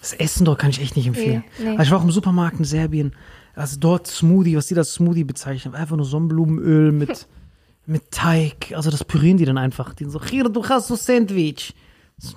[0.00, 1.44] Das Essen dort kann ich echt nicht empfehlen.
[1.58, 1.70] Nee, nee.
[1.70, 3.14] Also ich war auch im Supermarkt in Serbien.
[3.54, 7.26] Also dort Smoothie, was die das Smoothie bezeichnen, einfach nur Sonnenblumenöl mit,
[7.86, 8.72] mit Teig.
[8.74, 9.94] Also das pürieren die dann einfach.
[9.94, 11.74] Die so, hier, du hast so Sandwich.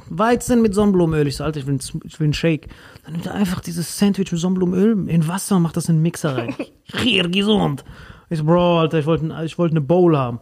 [0.10, 1.28] Weizen mit Sonnenblumenöl.
[1.28, 2.68] Ich so, Alter, ich will, ich will einen Shake.
[3.04, 6.02] Dann nimmt er einfach dieses Sandwich mit Sonnenblumenöl in Wasser und macht das in einen
[6.02, 6.56] Mixer rein.
[6.84, 7.86] Hier, gesund.
[8.30, 10.40] Ich so, Bro, Alter, ich wollte ich wollte eine Bowl haben.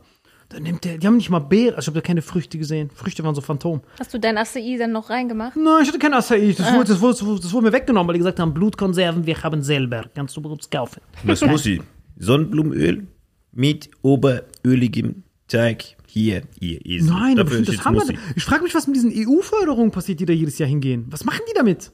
[0.49, 2.89] Dann nimmt der, die haben nicht mal Beeren, also ich habe da keine Früchte gesehen.
[2.89, 3.81] Früchte waren so Phantom.
[3.99, 5.57] Hast du dein ACI dann noch reingemacht?
[5.57, 6.55] Nein, ich hatte kein Acai.
[6.57, 9.61] Das, wurde, das, wurde, das wurde mir weggenommen, weil die gesagt haben, Blutkonserven, wir haben
[9.61, 10.05] selber.
[10.15, 11.01] Kannst du bei uns kaufen.
[11.23, 11.81] Was muss ich?
[12.17, 13.07] Sonnenblumenöl
[13.51, 15.96] mit oberöligem Teig.
[16.17, 17.11] Hier, ihr Esel.
[17.11, 18.01] Nein, aber Dafür ich, das haben wir.
[18.01, 18.19] Smoothie.
[18.35, 21.05] Ich frage mich, was mit diesen EU-Förderungen passiert, die da jedes Jahr hingehen.
[21.09, 21.91] Was machen die damit?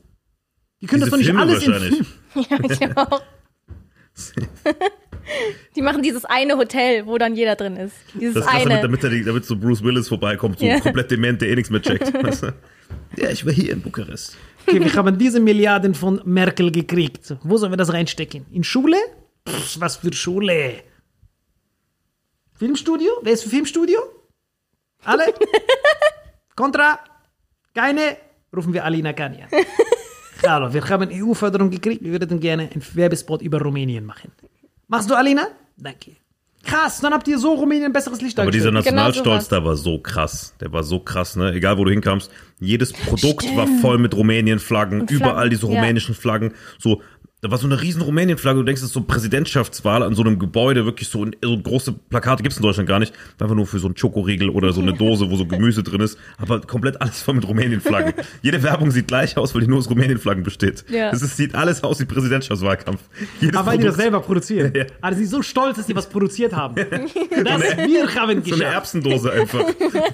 [0.82, 2.08] Die können Diese das doch nicht Filme alles in wahrscheinlich.
[2.50, 3.22] Ja, ich auch.
[5.76, 7.96] Die machen dieses eine Hotel, wo dann jeder drin ist.
[8.14, 8.82] Dieses Das ist krass, eine.
[8.82, 10.80] damit, damit, damit so Bruce Willis vorbeikommt, so Ja.
[10.82, 12.14] komplett dement, der eh nichts mehr checkt.
[12.24, 12.54] Weißt du?
[13.18, 14.36] ja, ich war hier in Bukarest.
[14.68, 17.36] Okay, wir haben diese Milliarden von Merkel gekriegt.
[17.44, 18.46] Wo sollen wir das reinstecken?
[18.52, 18.98] In Schule?
[19.48, 20.74] Pff, was für Schule?
[22.54, 23.10] Filmstudio?
[23.24, 24.00] Wer ist für Filmstudio?
[25.06, 25.34] Alle?
[26.56, 27.00] Contra?
[27.74, 28.18] Keine?
[28.56, 29.50] Rufen wir Alina Kani an.
[30.48, 32.04] Hallo, wir haben EU-Förderung gekriegt.
[32.04, 34.32] Wir würden gerne einen Werbespot über Rumänien machen.
[34.88, 35.48] Machst du, Alina?
[35.78, 36.12] Danke.
[36.66, 38.96] Krass, dann habt ihr so Rumänien ein besseres Licht Aber dieser dargestellt.
[38.96, 39.48] Nationalstolz sowas.
[39.50, 40.56] da war so krass.
[40.62, 41.52] Der war so krass, ne?
[41.52, 45.74] Egal wo du hinkamst, jedes Produkt war voll mit Rumänien-Flaggen, überall diese ja.
[45.74, 46.54] rumänischen Flaggen.
[46.80, 47.02] So,
[47.44, 48.60] da war so eine riesen Rumänien-Flagge.
[48.60, 52.42] Du denkst, das ist so Präsidentschaftswahl an so einem Gebäude, wirklich so, so große Plakate
[52.42, 53.14] gibt's in Deutschland gar nicht.
[53.38, 56.18] Einfach nur für so einen Schokoriegel oder so eine Dose, wo so Gemüse drin ist.
[56.38, 58.14] Aber komplett alles voll mit Rumänien-Flaggen.
[58.42, 60.86] Jede Werbung sieht gleich aus, weil die nur aus Rumänien-Flaggen besteht.
[60.90, 61.12] Ja.
[61.12, 63.02] Es ist, sieht alles aus wie Präsidentschaftswahlkampf.
[63.42, 64.72] Jedes Aber weil die das selber produzieren.
[64.74, 64.86] Ja.
[65.02, 66.76] Also sie sind so stolz, dass sie was produziert haben.
[67.44, 68.62] Das wir haben So eine geschafft.
[68.62, 69.66] Erbsendose einfach.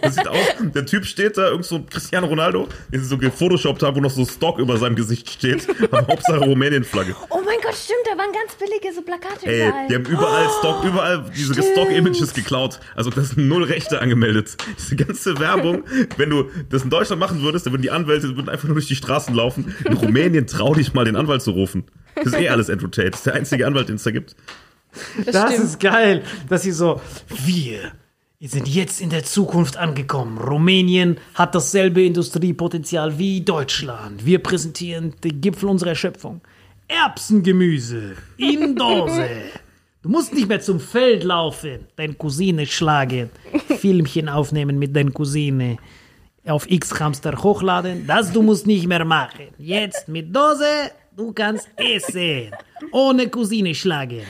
[0.01, 0.37] Das sieht aus,
[0.73, 4.01] der Typ steht da, irgend so ein Cristiano Ronaldo, den sie so gefotoshoppt haben, wo
[4.01, 5.67] noch so Stock über seinem Gesicht steht.
[5.91, 7.15] Aber Hauptsache Rumänien-Flagge.
[7.29, 9.87] Oh mein Gott, stimmt, da waren ganz billige so Plakate Ey, überall.
[9.87, 12.79] die haben überall Oh, Stock, überall diese Stock-Images geklaut.
[12.95, 14.57] Also das sind null Rechte angemeldet.
[14.77, 15.83] Diese ganze Werbung,
[16.17, 18.87] wenn du das in Deutschland machen würdest, dann würden die Anwälte würden einfach nur durch
[18.87, 19.75] die Straßen laufen.
[19.85, 21.83] In Rumänien trau dich mal, den Anwalt zu rufen.
[22.15, 23.11] Das ist eh alles Andrew Tate.
[23.11, 24.35] Das ist der einzige Anwalt, den es da gibt.
[25.25, 25.65] Das stimmt.
[25.65, 26.99] ist geil, dass sie so,
[27.45, 27.91] wir
[28.41, 30.37] sind jetzt in der Zukunft angekommen.
[30.37, 34.25] Rumänien hat dasselbe Industriepotenzial wie Deutschland.
[34.25, 36.41] Wir präsentieren den Gipfel unserer Schöpfung.
[36.89, 39.29] Erbsengemüse in Dose.
[40.01, 43.29] Du musst nicht mehr zum Feld laufen, deine Cousine schlagen,
[43.77, 45.77] Filmchen aufnehmen mit deiner Cousine,
[46.47, 48.07] auf X-Hamster hochladen.
[48.07, 49.49] Das du musst nicht mehr machen.
[49.59, 52.51] Jetzt mit Dose, du kannst essen.
[52.91, 54.21] Ohne Cousine schlagen.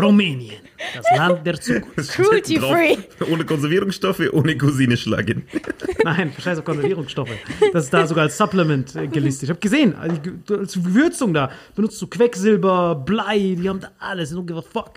[0.00, 0.62] Rumänien,
[0.94, 2.12] das Land der Zukunft.
[2.12, 2.96] Cruelty free.
[3.30, 5.42] Ohne Konservierungsstoffe, ohne Cousine schlagen.
[6.04, 7.32] Nein, scheiß auf Konservierungsstoffe.
[7.72, 9.44] Das ist da sogar als Supplement äh, gelistet.
[9.44, 10.20] Ich habe gesehen, also,
[10.56, 14.32] als Würzung da benutzt du Quecksilber, Blei, die haben da alles.
[14.32, 14.92] Don't give a fuck.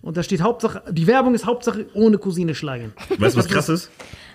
[0.00, 2.94] Und da steht Hauptsache, die Werbung ist Hauptsache ohne Cousine schlagen.
[3.18, 3.90] Weißt du, was krass ist?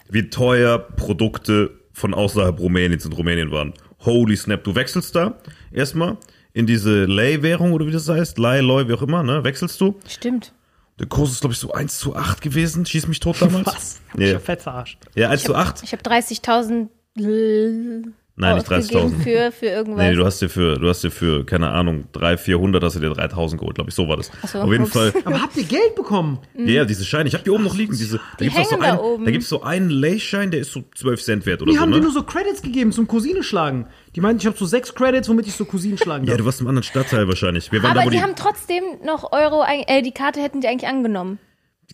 [0.10, 3.74] Wie teuer Produkte von außerhalb Rumäniens in Rumänien waren.
[4.06, 5.40] Holy snap, du wechselst da
[5.72, 6.18] erstmal
[6.54, 9.44] in diese Lei-Währung oder wie das heißt, Lei, Loi, wie auch immer, ne?
[9.44, 10.00] Wechselst du.
[10.08, 10.54] Stimmt.
[11.00, 12.86] Der Kurs ist, glaube ich, so 1 zu 8 gewesen.
[12.86, 13.66] Schieß mich tot damals.
[13.68, 14.02] Was?
[14.16, 15.00] Ich hab fett verarscht.
[15.16, 15.82] ja 1 zu 8.
[15.84, 16.88] Ich habe 30.000
[17.18, 19.24] L- Nein, nicht ausgegeben 30.000.
[19.24, 20.06] für, für irgendwas.
[20.08, 23.00] Nee, du hast dir für, du hast dir für, keine Ahnung, 300, 400 hast du
[23.00, 24.32] dir 3000 geholt, glaube ich, so war das.
[24.52, 24.94] so, Auf jeden ups.
[24.94, 26.40] Fall, Aber habt ihr Geld bekommen?
[26.58, 27.28] ja, yeah, diese Scheine.
[27.28, 27.96] Ich habe die oben noch liegen.
[27.96, 29.26] Diese, da Die gibt's doch so hängen da einen, oben.
[29.26, 31.92] Da gibt's so einen Lay-Schein, der ist so 12 Cent wert oder Die so, haben
[31.92, 31.98] ne?
[31.98, 33.86] dir nur so Credits gegeben zum Cousine schlagen.
[34.16, 36.40] Die meinten, ich habe so sechs Credits, womit ich so Cousinen schlagen ja, darf.
[36.40, 37.72] du warst im anderen Stadtteil wahrscheinlich.
[37.72, 40.60] Wir waren Aber da, wo die die, haben trotzdem noch Euro, äh, die Karte hätten
[40.62, 41.38] die eigentlich angenommen.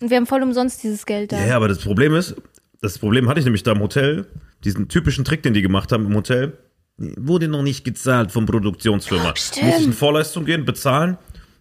[0.00, 1.38] Und wir haben voll umsonst dieses Geld da.
[1.40, 2.34] Ja, ja, aber das Problem ist,
[2.80, 4.26] das Problem hatte ich nämlich da im Hotel,
[4.64, 6.58] diesen typischen Trick, den die gemacht haben im Hotel,
[6.96, 9.34] wurde noch nicht gezahlt vom Produktionsfirma.
[9.36, 9.66] Stimmt.
[9.66, 11.16] Muss ich in Vorleistung gehen, bezahlen,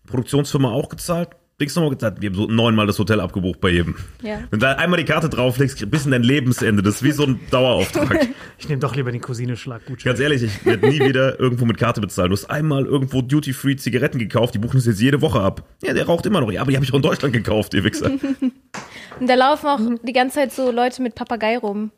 [0.05, 3.95] Produktionsfirma auch gezahlt, Dings nochmal gezahlt, wir haben so neunmal das Hotel abgebucht bei jedem.
[4.21, 4.39] Ja.
[4.49, 7.23] Wenn du da einmal die Karte drauflegst, bis in dein Lebensende, das ist wie so
[7.23, 8.29] ein Dauerauftrag.
[8.57, 9.85] Ich nehme doch lieber den Cousine-Schlag.
[9.85, 12.29] Gut, Ganz ehrlich, ich werde nie wieder irgendwo mit Karte bezahlen.
[12.29, 15.63] Du hast einmal irgendwo Duty-Free Zigaretten gekauft, die buchen das jetzt jede Woche ab.
[15.81, 16.51] Ja, der raucht immer noch.
[16.51, 18.12] Ja, aber die habe ich auch in Deutschland gekauft, ihr Wichser.
[19.19, 21.91] Und da laufen auch die ganze Zeit so Leute mit Papagei rum.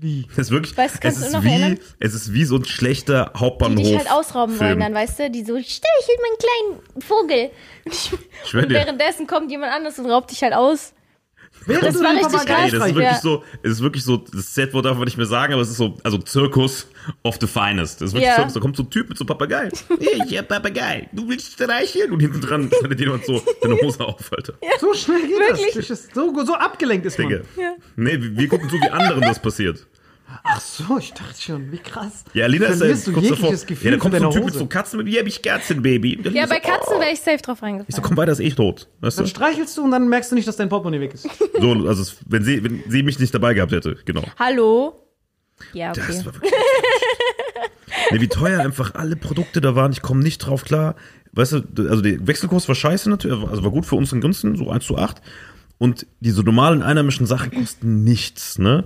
[0.00, 0.26] Wie?
[0.30, 1.78] Das ist wirklich, Weißt es ist wie, erinnern?
[1.98, 3.76] es ist wie so ein schlechter Die Hauptbahnhof.
[3.84, 4.70] dich halt ausrauben Film.
[4.70, 5.30] wollen dann, weißt du?
[5.30, 7.50] Die so, streichel meinen kleinen Vogel.
[7.84, 8.10] Und, ich,
[8.48, 10.94] schwör und währenddessen kommt jemand anderes und raubt dich halt aus.
[11.66, 13.20] Während Das du war richtig Papagei Ey, das ist wirklich Ja.
[13.20, 15.76] so, es ist wirklich so, das Set-Wort darf man nicht mehr sagen, aber es ist
[15.76, 16.86] so, also Zirkus
[17.22, 18.00] of the finest.
[18.00, 18.36] Das ist wirklich Ja.
[18.36, 19.68] Zirkus, da kommt so ein Typ mit so einem Papagei.
[19.98, 22.12] Hey, ich hab Papagei, du willst streicheln?
[22.12, 24.54] Und hinten dran schneidet jemand so deine Hose auf, Alter.
[24.80, 25.74] So schnell geht Wirklich?
[25.74, 25.86] das.
[25.88, 27.28] das so, so abgelenkt ist man.
[27.28, 27.42] Digga.
[27.96, 29.86] Nee, wir wir gucken zu, wie anderen das passiert.
[30.42, 32.24] Ach so, ich dachte schon, wie krass.
[32.32, 33.50] Ja, Alina ist da Verlierst du kurz davor.
[33.50, 35.82] Gefühl Ja, da kommt so ein Typ mit so Katzen mit, hier hab ich Katzen,
[35.82, 36.16] Baby.
[36.16, 37.00] Und Alina Ja, bei so, Katzen oh.
[37.00, 38.02] wäre ich safe drauf Ich so, reingefallen.
[38.02, 38.88] komm weiter, ist eh tot.
[39.00, 39.22] Weißt du?
[39.22, 41.28] Dann streichelst du und dann merkst du nicht, dass dein Portemonnaie weg ist.
[41.60, 44.22] So, also wenn sie, wenn sie mich nicht dabei gehabt hätte, genau.
[44.38, 45.06] Hallo?
[45.74, 46.02] Ja, okay.
[46.06, 46.52] Das war wirklich
[48.10, 49.92] nee, wie teuer einfach alle Produkte da waren.
[49.92, 50.96] Ich komme nicht drauf klar.
[51.32, 54.56] Weißt du, also der Wechselkurs war scheiße natürlich, also war gut für uns in Günsten,
[54.56, 55.20] so 1 zu 8.
[55.78, 58.84] Und diese normalen einheimischen Sachen kosten nichts, ne?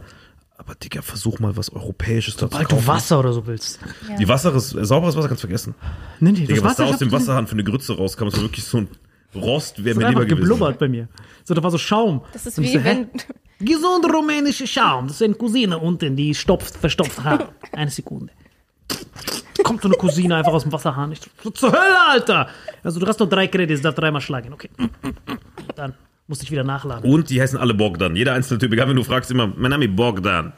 [0.56, 2.86] Aber Digga, versuch mal was Europäisches da zu Sobald du.
[2.86, 3.80] Wasser oder so willst.
[4.18, 5.74] Die Wasser ist, sauberes Wasser kannst du vergessen.
[6.20, 8.40] Nee, nee, Digga, das was Wasser da aus dem Wasserhahn für eine Grütze rauskam, ist
[8.40, 8.88] wirklich so ein
[9.34, 10.42] Rost, wäre mir hat lieber gewesen.
[10.42, 11.08] geblubbert bei mir.
[11.42, 12.22] So, da war so Schaum.
[12.32, 13.08] Das ist wie so, wenn.
[13.60, 15.06] Gesund rumänische Schaum.
[15.06, 17.52] Das ist eine Cousine unten, die stopft, verstopft Haar.
[17.72, 18.32] Eine Sekunde.
[19.62, 21.12] Kommt so eine Cousine einfach aus dem Wasserhahn.
[21.12, 22.48] Ich so, zur Hölle, Alter!
[22.82, 24.52] Also, du hast noch drei Credits, darf dreimal schlagen.
[24.52, 24.68] Okay.
[25.76, 25.94] Dann
[26.26, 27.10] musste ich wieder nachladen.
[27.10, 28.16] Und die heißen alle Bogdan.
[28.16, 30.52] Jeder einzelne Typ, egal wenn du fragst, immer, mein Name ist Bogdan.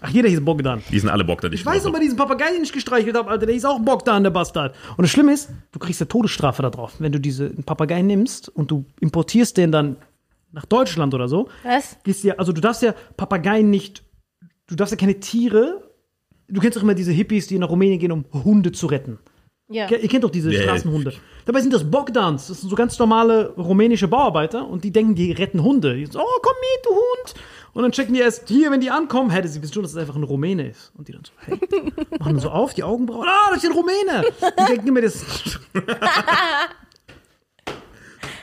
[0.00, 0.82] Ach, jeder hieß Bogdan.
[0.90, 1.52] Die sind alle Bogdan.
[1.52, 4.30] Ich weiß aber diesen Papagei, den ich gestreichelt habe, Alter, der hieß auch Bogdan, der
[4.30, 4.74] Bastard.
[4.96, 6.94] Und das Schlimme ist, du kriegst eine Todesstrafe da drauf.
[6.98, 9.96] Wenn du diesen Papagei nimmst und du importierst den dann
[10.52, 11.96] nach Deutschland oder so, Was?
[12.04, 14.04] gehst ja, also du darfst ja Papageien nicht,
[14.66, 15.82] du darfst ja keine Tiere,
[16.48, 19.18] du kennst doch immer diese Hippies, die nach Rumänien gehen, um Hunde zu retten.
[19.68, 19.88] Ja.
[19.90, 20.62] Ihr kennt doch diese ja.
[20.62, 21.14] Straßenhunde.
[21.46, 25.32] Dabei sind das Bogdans, das sind so ganz normale rumänische Bauarbeiter und die denken, die
[25.32, 25.94] retten Hunde.
[25.94, 27.34] Die so, oh, komm mit, du Hund.
[27.72, 29.98] Und dann checken die erst hier, wenn die ankommen, hätte sie wissen schon, dass es
[29.98, 30.92] einfach ein Rumäne ist.
[30.96, 31.58] Und die dann so, hey,
[32.18, 34.24] machen dann so auf, die Augenbrauen, ah, das ist ein Rumäne.
[34.60, 35.24] Die denken immer, das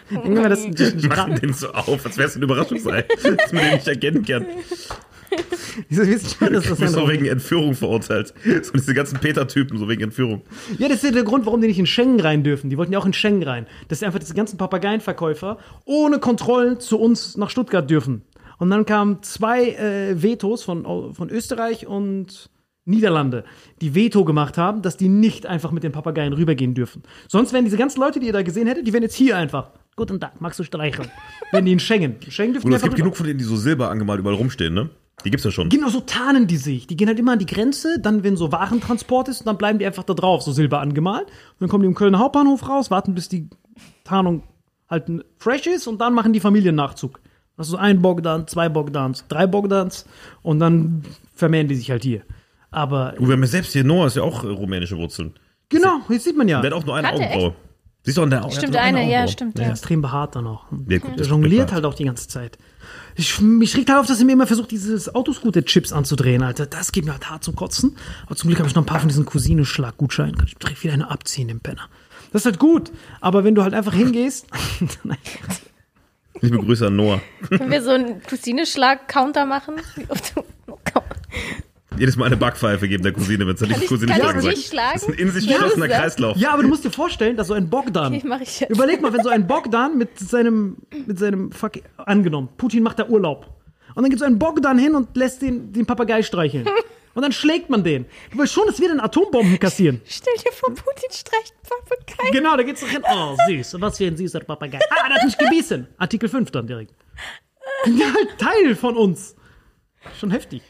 [0.10, 3.03] denken immer, das ein Machen den so auf, als wäre es ein Überraschungsei,
[3.38, 4.45] dass man den nicht erkennen kann.
[5.89, 8.34] Wieso wissen schon, dass Du das bist ein doch Rumäne wegen Entführung verurteilt.
[8.63, 10.41] So diese ganzen Peter-Typen, so wegen Entführung.
[10.78, 12.70] Ja, das ist ja der Grund, warum die nicht in Schengen rein dürfen.
[12.70, 13.65] Die wollten ja auch in Schengen rein.
[13.88, 18.24] Dass einfach diese ganzen Papageienverkäufer ohne Kontrollen zu uns nach Stuttgart dürfen.
[18.58, 22.50] Und dann kamen zwei äh, Vetos von, von Österreich und
[22.86, 23.44] Niederlande,
[23.80, 27.04] die Veto gemacht haben, dass die nicht einfach mit den Papageien rübergehen dürfen.
[27.28, 29.70] Sonst wären diese ganzen Leute, die ihr da gesehen hättet, die wären jetzt hier einfach.
[29.96, 31.10] Guten Tag, magst du streicheln?
[31.52, 32.15] Wenn die in Schengen.
[32.30, 33.04] Schengen dürfen Und die es gibt rüber.
[33.04, 34.89] genug von denen, die so silber angemalt überall rumstehen, ne?
[35.23, 35.69] Die gibt's ja schon.
[35.69, 36.88] Genau so tarnen die sich.
[36.88, 39.86] Die gehen halt immer an die Grenze, dann, wenn so Warentransport ist, dann bleiben die
[39.86, 41.27] einfach da drauf, so silber angemalt.
[41.27, 43.49] Und dann kommen die im Kölner Hauptbahnhof raus, warten, bis die
[44.03, 44.43] Tarnung
[44.89, 45.05] halt
[45.38, 47.19] fresh ist und dann machen die Familiennachzug.
[47.57, 50.05] Das ist so ein Bogdan, zwei Bogdans, drei Bogdans
[50.41, 51.03] und dann
[51.34, 52.23] vermehren die sich halt hier.
[52.71, 55.34] Aber Du, wir haben ja selbst hier, Noah ist ja auch äh, rumänische Wurzeln.
[55.69, 56.62] genau, jetzt sieht man ja.
[56.62, 57.53] Der hat auch nur eine Augenbraue.
[58.03, 58.53] Siehst du, an der Augen.
[58.53, 59.73] Stimmt, eine, ja, stimmt, Der ist ja.
[59.73, 60.65] extrem behaart dann auch.
[60.87, 62.57] Ja, gut, Der jongliert halt auch die ganze Zeit.
[63.15, 66.65] Ich, mich regt halt auf, dass er mir immer versucht, dieses Autoscooter-Chips anzudrehen, Alter.
[66.65, 67.95] Das geht mir halt hart zum Kotzen.
[68.25, 70.35] Aber zum Glück habe ich noch ein paar von diesen Cousine-Schlag-Gutscheinen.
[70.35, 71.89] Kann ich direkt wieder eine abziehen, den Penner.
[72.33, 72.91] Das ist halt gut.
[73.19, 74.47] Aber wenn du halt einfach hingehst.
[75.03, 75.17] Nein.
[76.39, 77.21] Liebe Grüße an Noah.
[77.49, 79.75] Können wir so einen Cousineschlag-Counter machen?
[81.97, 84.67] Jedes Mal eine Backpfeife geben der Cousine, wenn es nicht ich- Cousine kann schlagen nicht
[84.67, 84.91] schlagen?
[84.93, 86.38] Das ist ein in sich Ja, geschlossener ist- Kreislauf.
[86.38, 88.13] ja, aber du musst dir vorstellen, dass so ein Bogdan.
[88.15, 88.69] Okay, mach ich jetzt.
[88.69, 93.08] Überleg mal, wenn so ein Bogdan mit seinem, mit seinem Fuck, angenommen, Putin macht da
[93.08, 93.45] Urlaub.
[93.93, 96.65] Und dann geht so ein Bogdan hin und lässt den, den Papagei streicheln.
[97.13, 98.06] Und dann schlägt man den.
[98.32, 99.99] Du willst schon, dass wir dann Atombomben kassieren.
[100.06, 102.32] Stell dir vor, Putin streicht Papagei.
[102.32, 103.01] Genau, da geht's doch hin.
[103.04, 103.75] Oh, süß.
[103.82, 104.80] Was für ein süßer Papagei.
[104.89, 105.88] Ah, der hat mich gebissen.
[105.97, 106.93] Artikel 5 dann direkt.
[107.86, 109.36] Ja, halt Teil von uns.
[110.21, 110.62] Schon heftig.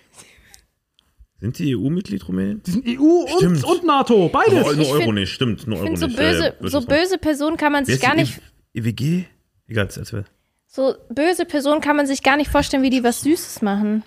[1.41, 2.61] Sind die EU-Mitglied, Rumänien?
[2.63, 4.25] Die sind EU und, und NATO.
[4.25, 4.53] Aber Beides.
[4.77, 5.65] nur Euro find- nicht, stimmt.
[5.67, 6.17] Nur Ich Euro finde, so nicht.
[6.19, 8.39] Ja, ja, böse, wird so böse Personen kann man sich gar nicht,
[8.75, 9.25] EWG?
[9.67, 10.23] Egal, erzähl.
[10.67, 14.03] so böse Personen kann man sich gar nicht vorstellen, wie die was Süßes machen.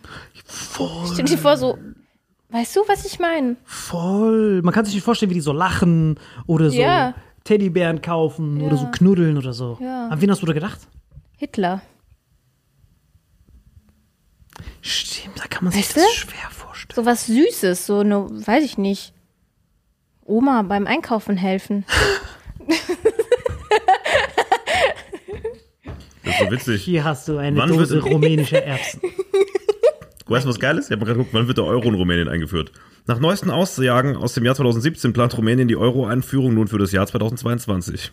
[0.47, 1.09] Voll.
[1.12, 1.77] Stell dir vor, so,
[2.51, 3.57] weißt du, was ich meine?
[3.64, 4.62] Voll.
[4.62, 7.14] Man kann sich nicht vorstellen, wie die so lachen oder so Ja.
[7.42, 9.77] Teddybären kaufen oder so knuddeln oder so.
[9.83, 10.09] Ja.
[10.09, 10.79] An wen hast du da gedacht?
[11.37, 11.83] Hitler.
[14.87, 16.11] Stimmt, da kann man sich Weißt das du?
[16.31, 16.94] schwer vorstellen.
[16.94, 19.14] So was Süßes, so eine, weiß ich nicht.
[20.27, 21.85] Oma beim Einkaufen helfen.
[26.25, 26.83] Das ist so witzig.
[26.83, 29.01] Hier hast du eine Wann Dose wird- rumänische Erbsen.
[30.27, 30.87] Weißt du, was geil ist?
[30.87, 32.73] Ich habe mal gerade geguckt, wann wird der Euro in Rumänien eingeführt?
[33.07, 37.07] Nach neuesten Aussagen aus dem Jahr 2017 plant Rumänien die Euro-Einführung nun für das Jahr
[37.07, 38.11] 2022.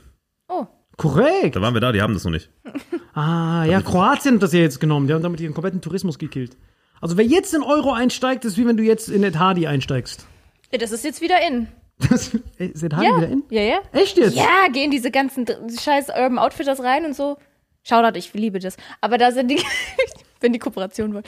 [0.98, 1.56] Korrekt.
[1.56, 2.50] Da waren wir da, die haben das noch nicht.
[3.14, 5.06] Ah, ja, Kroatien hat das ja jetzt genommen.
[5.06, 6.56] Die haben damit ihren kompletten Tourismus gekillt.
[7.02, 10.26] Also wer jetzt in Euro einsteigt, ist wie wenn du jetzt in Etihadi einsteigst.
[10.72, 11.68] ja, das ist jetzt wieder in.
[12.10, 13.44] Das, ist Etihadi Ja, wieder in?
[13.50, 13.80] ja, ja.
[13.92, 14.38] Echt jetzt?
[14.38, 17.38] Ja, gehen diese ganzen scheiß Urban Outfitters rein und so.
[17.84, 18.78] Shoutout, ich liebe das.
[19.02, 19.62] Aber da sind die,
[20.40, 21.26] wenn die Kooperation wollen.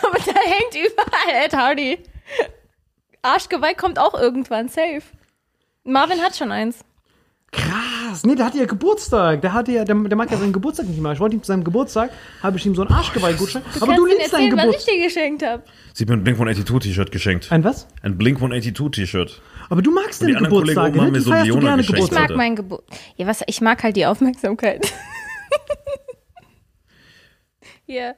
[0.00, 1.98] so, aber da hängt überall Ed Hardy.
[3.20, 5.02] Arschgeweih kommt auch irgendwann, safe.
[5.84, 6.78] Marvin hat schon eins.
[7.56, 8.24] Krass.
[8.24, 9.40] Nee, der hatte ja Geburtstag.
[9.42, 11.12] Der hatte ja, der, der mag ja seinen Geburtstag nicht mehr.
[11.12, 12.10] Ich wollte ihm zu seinem Geburtstag,
[12.42, 13.62] habe ich ihm so einen Arschgeweih-Gutschein.
[13.76, 14.94] Aber Kannst du liebst deinen erzählen, was ich Geburtstag.
[14.94, 15.62] dir geschenkt habe.
[15.92, 17.52] Sie hat mir ein Blink 182 T-Shirt geschenkt.
[17.52, 17.86] Ein was?
[18.02, 19.40] Ein Blink 182 T-Shirt.
[19.70, 21.18] Aber du magst Und die deine anderen Kollegen Geburtstage, oben haben ne?
[21.18, 21.88] Die so feierst du gerne geschenkt.
[21.90, 22.28] Ich Geburtstag.
[22.30, 22.84] mag meinen Geburt.
[23.16, 23.40] Ja, was?
[23.46, 24.92] Ich mag halt die Aufmerksamkeit.
[27.86, 28.14] Ja.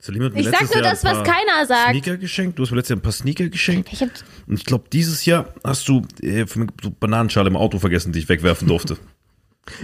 [0.00, 1.90] Celine hat mir Ich sag nur Jahr das, was keiner sagt.
[1.90, 2.58] Sneaker geschenkt.
[2.58, 3.92] Du hast mir letztes Jahr ein paar Sneaker geschenkt.
[3.92, 7.78] Ich Und ich glaube, dieses Jahr hast du äh, für mich so Bananenschale im Auto
[7.78, 8.96] vergessen, die ich wegwerfen durfte.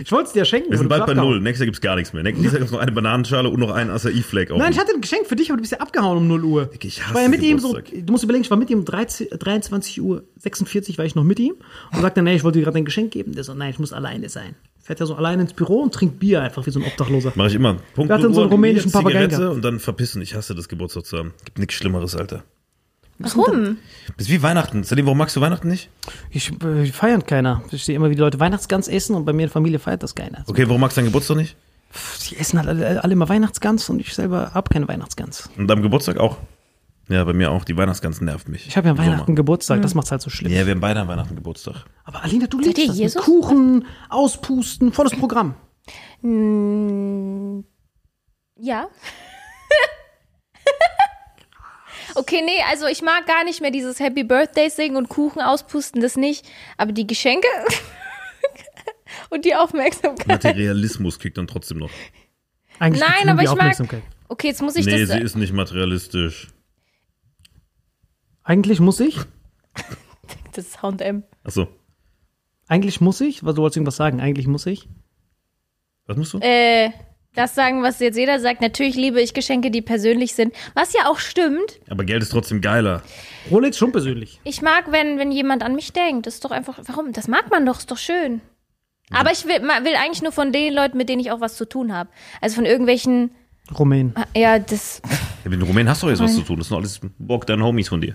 [0.03, 0.71] Ich wollte es dir schenken.
[0.71, 1.41] Wir sind bald bei null.
[1.41, 2.23] Nächstes Jahr gibt's gar nichts mehr.
[2.23, 4.51] Nächstes Jahr gibt's noch eine Bananenschale und noch einen Acai-Flag.
[4.51, 6.45] auf Nein, ich hatte ein Geschenk für dich, aber du bist ja abgehauen um 0
[6.45, 6.71] Uhr.
[6.81, 8.85] Ich war ja hasse mit ihm so, du musst überlegen, ich war mit ihm um
[8.85, 11.55] 13, 23 Uhr 46 war ich noch mit ihm
[11.93, 13.35] und sagte, nee, ich wollte dir gerade ein Geschenk geben.
[13.35, 14.57] Der so, nein, ich muss alleine sein.
[14.87, 17.33] Fährt er so alleine ins Büro und trinkt Bier einfach wie so ein Obdachloser.
[17.35, 17.79] Mach ich immer.
[17.97, 19.41] Punkt hat dann so einen rumänischen gehabt.
[19.41, 20.23] und dann verpissen.
[20.23, 21.35] Ich hasse das Geburtstag zu haben.
[21.45, 22.45] Gibt nichts Schlimmeres, Alter.
[23.19, 23.79] warum?
[24.17, 24.85] Das ist wie Weihnachten.
[24.85, 25.91] Celine, warum magst du Weihnachten nicht?
[26.31, 27.65] Ich äh, feiern keiner.
[27.73, 30.05] Ich sehe immer, wie die Leute Weihnachtsgans essen und bei mir in der Familie feiert
[30.05, 30.45] das keiner.
[30.47, 31.57] Okay, warum magst du deinen Geburtstag nicht?
[32.31, 35.51] Die essen halt alle, alle immer Weihnachtsgans und ich selber habe keine Weihnachtsgans.
[35.59, 36.37] Und am Geburtstag auch?
[37.09, 37.65] Ja, bei mir auch.
[37.65, 38.67] Die Weihnachtsgans nervt mich.
[38.67, 39.37] Ich habe ja Weihnachten Sommer.
[39.37, 40.53] Geburtstag, das macht's halt so schlimm.
[40.53, 41.85] Ja, wir haben beide an Weihnachten Geburtstag.
[42.05, 43.25] Aber Alina, du Seid liebst ihr das mit Jesus?
[43.25, 45.55] Kuchen, Auspusten, volles Programm.
[46.23, 47.61] Mm,
[48.59, 48.89] ja.
[52.17, 56.01] okay, nee, also ich mag gar nicht mehr dieses Happy Birthday singen und Kuchen auspusten,
[56.01, 56.47] das nicht.
[56.77, 57.47] Aber die Geschenke
[59.31, 60.27] und die Aufmerksamkeit.
[60.27, 61.91] Materialismus kriegt dann trotzdem noch.
[62.79, 64.03] Eigentlich Nein, gibt's nur aber die ich mag- Aufmerksamkeit.
[64.29, 65.11] Okay, jetzt muss ich Nee, das.
[65.17, 66.49] sie ist nicht materialistisch.
[68.47, 69.17] Eigentlich muss ich.
[70.53, 71.25] das ist H&M.
[71.43, 71.67] Achso,
[72.69, 73.45] Eigentlich muss ich.
[73.45, 74.21] Was du wolltest irgendwas sagen?
[74.21, 74.89] Eigentlich muss ich.
[76.07, 76.39] was musst du?
[76.39, 76.93] Äh,
[77.35, 78.61] das sagen, was jetzt jeder sagt.
[78.61, 80.55] Natürlich liebe ich Geschenke, die persönlich sind.
[80.75, 81.81] Was ja auch stimmt.
[81.91, 83.03] Aber Geld ist trotzdem geiler.
[83.51, 84.41] Rolex schon persönlich.
[84.45, 86.27] Ich mag, wenn, wenn jemand an mich denkt.
[86.27, 87.13] Das ist doch einfach, warum?
[87.13, 88.43] Das mag man doch, ist doch schön.
[89.11, 91.69] Aber ich will, will eigentlich nur von den Leuten, mit denen ich auch was zu
[91.69, 92.11] tun habe.
[92.41, 93.33] Also von irgendwelchen,
[93.77, 94.15] Rumänen.
[94.37, 95.03] ja, das,
[95.45, 96.59] Ja, mit den Rumänen hast du doch jetzt was zu tun.
[96.59, 98.15] Das sind alles Bogdan Homies von dir.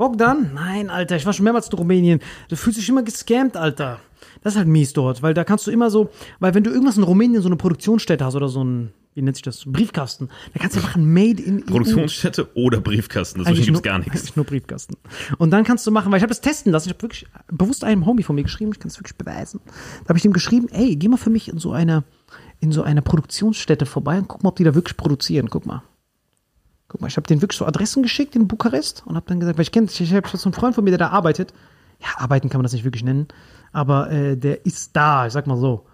[0.00, 0.52] Bogdan?
[0.54, 2.20] Nein, Alter, ich war schon mehrmals in Rumänien.
[2.48, 4.00] Du fühlst dich immer gescammt, Alter.
[4.42, 6.08] Das ist halt mies dort, weil da kannst du immer so,
[6.38, 9.36] weil wenn du irgendwas in Rumänien so eine Produktionsstätte hast oder so ein, wie nennt
[9.36, 11.66] sich das, ein Briefkasten, dann kannst du machen Made in EU.
[11.66, 13.40] Produktionsstätte oder Briefkasten.
[13.40, 14.14] Dazwischen gibt es gar nichts.
[14.14, 14.96] Eigentlich nur Briefkasten.
[15.36, 16.88] Und dann kannst du machen, weil ich habe das testen lassen.
[16.88, 19.60] Ich habe wirklich bewusst einem Homie von mir geschrieben, ich kann es wirklich beweisen.
[20.04, 22.04] Da habe ich ihm geschrieben, ey, geh mal für mich in so eine,
[22.58, 25.50] in so eine Produktionsstätte vorbei und guck mal, ob die da wirklich produzieren.
[25.50, 25.82] Guck mal.
[26.90, 29.56] Guck mal, ich habe den wirklich so Adressen geschickt in Bukarest und habe dann gesagt,
[29.56, 31.54] weil ich kenne, ich habe so einen Freund von mir, der da arbeitet.
[32.00, 33.28] Ja, arbeiten kann man das nicht wirklich nennen,
[33.72, 35.86] aber äh, der ist da, ich sag mal so.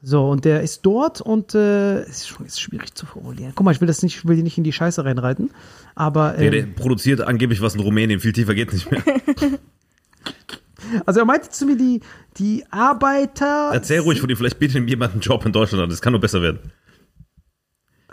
[0.00, 3.50] So, und der ist dort und äh, es ist schon ist schwierig zu formulieren.
[3.56, 5.50] Guck mal, ich will das nicht, ich will die nicht in die Scheiße reinreiten,
[5.96, 8.20] aber Der, ähm, der produziert angeblich was in Rumänien.
[8.20, 9.02] Viel tiefer geht nicht mehr.
[11.06, 12.02] Also er meinte zu mir, die,
[12.36, 13.70] die Arbeiter.
[13.72, 14.36] Erzähl ruhig von dir.
[14.36, 15.90] Vielleicht bietet ihm jemand einen Job in Deutschland an.
[15.90, 16.58] Das kann nur besser werden.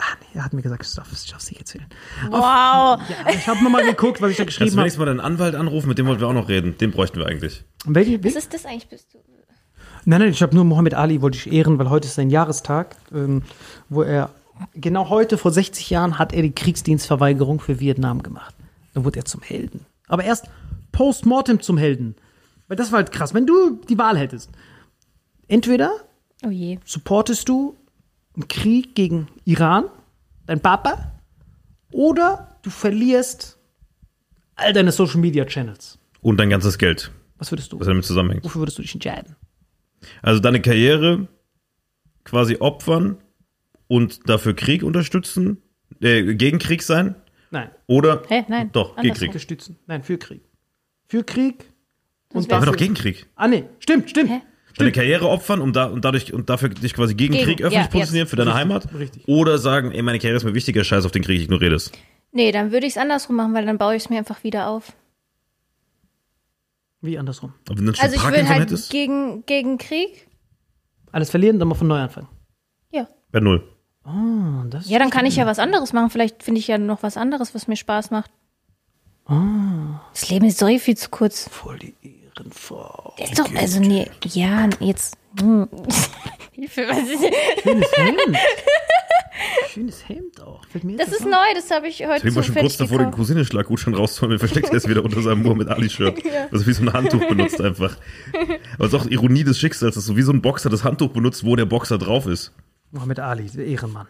[0.04, 1.86] Ah, nee, er hat mir gesagt, ich darf es nicht erzählen.
[2.30, 3.00] wow.
[3.00, 3.00] Ja,
[3.36, 4.84] ich habe nochmal geguckt, was ich da geschrieben du habe.
[4.84, 5.88] nächstes Mal deinen Anwalt anrufen?
[5.90, 6.76] Mit dem wollten wir auch noch reden.
[6.78, 7.64] Den bräuchten wir eigentlich.
[7.86, 9.20] Welche, Was ist das eigentlich, bist du?
[10.06, 12.96] Nein, nein, ich habe nur Mohammed Ali, wollte ich ehren, weil heute ist sein Jahrestag,
[13.14, 13.44] ähm,
[13.90, 14.32] wo er,
[14.74, 18.56] genau heute, vor 60 Jahren, hat er die Kriegsdienstverweigerung für Vietnam gemacht.
[18.96, 19.86] Dann wurde er zum Helden.
[20.08, 20.46] Aber erst
[20.92, 22.16] postmortem zum Helden.
[22.68, 23.36] Weil das war halt krass.
[23.36, 24.50] Wenn du die Wahl hättest,
[25.48, 25.92] entweder
[26.44, 26.80] Oh je.
[26.86, 27.76] supportest du
[28.42, 29.86] einen Krieg gegen Iran,
[30.46, 31.12] dein Papa,
[31.92, 33.58] oder du verlierst
[34.56, 35.98] all deine Social Media Channels.
[36.22, 37.80] Und dein ganzes Geld, Was würdest du?
[37.80, 38.44] was damit zusammenhängt.
[38.44, 39.36] Wofür würdest du dich entscheiden?
[40.22, 41.28] Also deine Karriere
[42.24, 43.18] quasi opfern
[43.88, 45.62] und dafür Krieg unterstützen,
[46.02, 47.16] äh, gegen Krieg sein
[47.50, 48.46] Nein, oder Hä?
[48.48, 48.72] Nein.
[48.72, 49.16] doch gegen andersrum.
[49.18, 49.30] Krieg.
[49.30, 49.80] unterstützen.
[49.88, 50.42] Nein, für Krieg.
[51.08, 51.66] Für Krieg.
[52.34, 52.72] Und Aber dafür.
[52.72, 53.28] doch gegen Krieg.
[53.36, 54.30] Ah, nee, stimmt, stimmt.
[54.30, 54.42] Hä?
[54.78, 57.84] Deine Karriere opfern und, da, und dadurch und dafür dich quasi gegen, Gegen- Krieg öffentlich
[57.86, 58.30] ja, positionieren jetzt.
[58.30, 58.94] für deine Richtig, Heimat.
[58.98, 59.28] richtig.
[59.28, 61.92] Oder sagen, ey, meine Karriere ist mir wichtiger, scheiß auf den Krieg, ich ignoriere das.
[62.32, 64.68] Nee, dann würde ich es andersrum machen, weil dann baue ich es mir einfach wieder
[64.70, 64.94] auf.
[67.02, 67.54] Wie andersrum.
[67.68, 70.28] Aber wenn du schon Also ich will Parkinson halt hättest, gegen, gegen Krieg.
[71.12, 72.28] Alles verlieren, dann mal von neu anfangen.
[72.92, 73.08] Ja.
[73.32, 73.68] bei null.
[74.06, 76.10] Oh, das Ja, dann kann ich ja was anderes machen.
[76.10, 78.32] Vielleicht finde ich ja noch was anderes, was mir Spaß macht.
[80.14, 81.48] Das Leben ist doch eh viel zu kurz.
[81.50, 81.94] voll die
[82.38, 83.14] Ehrenfrau.
[83.18, 85.18] Ist doch, also nee, ja, jetzt.
[85.40, 85.68] Hm.
[86.52, 88.38] Hilfe, was ist Schönes Hemd.
[89.70, 90.62] Schönes Hemd auch.
[90.98, 91.28] Das ist auf.
[91.28, 93.12] neu, das habe ich heute Ich war schon kurz davor, den.
[93.12, 96.22] Cousinenschlaggutschein rauszuholen, wir versteckt er es wieder unter seinem Muhammad Ali-Shirt.
[96.52, 97.96] Also wie so ein Handtuch benutzt einfach.
[98.76, 101.12] Aber es ist auch Ironie des Schicksals, dass so wie so ein Boxer das Handtuch
[101.12, 102.52] benutzt, wo der Boxer drauf ist.
[102.92, 104.08] Mohammed Ali, der Ehrenmann.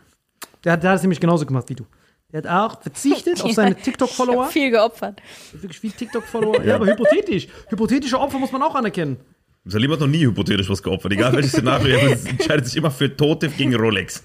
[0.63, 1.85] Der hat, der hat es nämlich genauso gemacht wie du.
[2.31, 4.47] Der hat auch verzichtet auf seine TikTok-Follower.
[4.47, 5.21] viel geopfert.
[5.51, 6.63] Wirklich viel TikTok-Follower.
[6.63, 7.47] Ja, aber hypothetisch.
[7.69, 9.17] Hypothetische Opfer muss man auch anerkennen.
[9.65, 13.15] Salim hat noch nie hypothetisch was geopfert, egal welches Szenario, er entscheidet sich immer für
[13.15, 14.23] Totev gegen Rolex.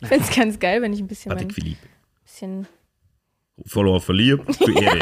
[0.00, 1.86] Ich find's ganz geil, wenn ich ein bisschen, mein, Patrick Philippe.
[2.24, 2.66] bisschen
[3.66, 4.98] Follower verliere, für Ehre.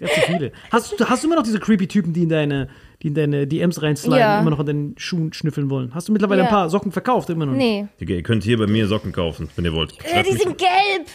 [0.00, 0.52] Hat zu viele.
[0.70, 2.68] Hast du, hast du immer noch diese creepy Typen, die in deine,
[3.02, 4.40] die in deine DMs reinsliden, Ja.
[4.40, 5.94] immer noch an deinen Schuhen schnüffeln wollen?
[5.94, 6.46] Hast du mittlerweile Ja.
[6.48, 7.30] ein paar Socken verkauft?
[7.30, 7.60] Immer noch nicht?
[7.62, 7.88] Nee.
[8.00, 9.94] Digga, ihr könnt hier bei mir Socken kaufen, wenn ihr wollt.
[10.04, 11.06] Äh, die sind gelb.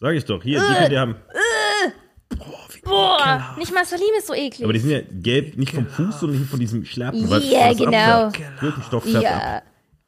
[0.00, 1.14] Sag ich doch, hier, die könnt ihr haben.
[2.84, 3.54] Boah.
[3.58, 4.64] Nicht mal Salim ist so eklig.
[4.64, 7.28] Aber die sind ja gelb, nicht vom Fuß, sondern von diesem Schlappen.
[7.30, 8.30] weil Ja, genau.
[8.60, 9.22] Birkenstock färbt ab.
[9.22, 9.62] ja.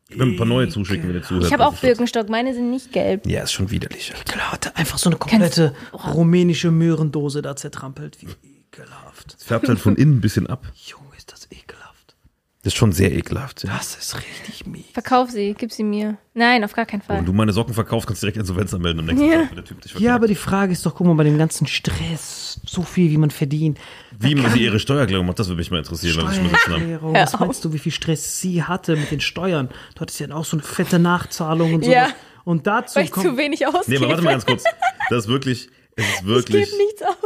[0.09, 1.47] Ich will ein paar neue zuschicken, wenn ihr zuhört.
[1.47, 3.27] Ich habe auch Birkenstock, meine sind nicht gelb.
[3.27, 4.13] Ja, ist schon widerlich.
[4.27, 5.75] Klar, einfach so eine komplette
[6.15, 8.19] rumänische Möhrendose da zertrampelt.
[8.21, 8.29] Wie
[8.71, 9.35] ekelhaft.
[9.39, 10.65] Es färbt halt von innen ein bisschen ab.
[10.75, 11.06] Junge,
[11.51, 12.15] ist ekelhaft.
[12.63, 13.63] Das ist schon sehr ekelhaft.
[13.63, 13.77] Ja.
[13.77, 14.87] Das ist richtig mies.
[14.93, 16.19] Verkauf sie, gib sie mir.
[16.35, 17.19] Nein, auf gar keinen Fall.
[17.19, 19.39] Wenn du meine Socken verkaufst, kannst du direkt Insolvenz anmelden am nächsten Ja.
[19.43, 20.17] Tag, wenn der Typ dich Ja, verklagt.
[20.17, 23.31] aber die Frage ist doch, guck mal, bei dem ganzen Stress, so viel, wie man
[23.31, 23.79] verdient.
[24.19, 26.59] Wie man sie ihre Steuererklärung macht, das würde mich mal interessieren, wenn schon mal.
[26.59, 29.69] Steuererklärung, was meinst du, wie viel Stress sie hatte mit den Steuern?
[29.95, 31.91] Du hattest ja auch so eine fette Nachzahlung und so.
[31.93, 32.09] Ja.
[32.45, 33.99] Und dazu Weil ich zu kommt, wenig Nee, ausgebe.
[33.99, 34.65] aber warte mal ganz kurz.
[35.09, 37.17] Das ist wirklich, es ist ich wirklich, gebe nichts aus.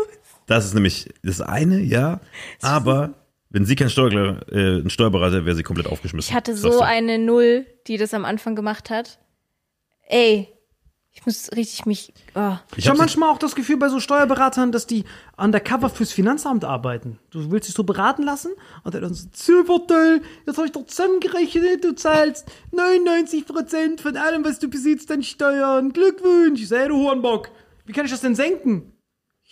[0.47, 2.21] das ist nämlich das eine, ja,
[2.61, 3.15] aber
[3.51, 6.31] Wenn sie kein Steuerklärer, äh, ein Steuerberater wäre, wäre sie komplett aufgeschmissen.
[6.31, 9.19] Ich hatte so eine Null, die das am Anfang gemacht hat.
[10.07, 10.49] Ey,
[11.13, 12.13] ich muss richtig mich.
[12.37, 12.57] Oh.
[12.77, 15.05] Ich habe hab manchmal auch das Gefühl bei so Steuerberatern, dass die
[15.37, 17.19] undercover fürs Finanzamt arbeiten.
[17.31, 18.53] Du willst dich so beraten lassen
[18.85, 24.61] und dann so, Silberteil, jetzt habe ich doch zusammengerechnet, du zahlst 99% von allem, was
[24.61, 25.93] du besitzt an Steuern.
[25.93, 27.51] Glückwunsch, ich sage, du Hornbock.
[27.85, 28.93] Wie kann ich das denn senken?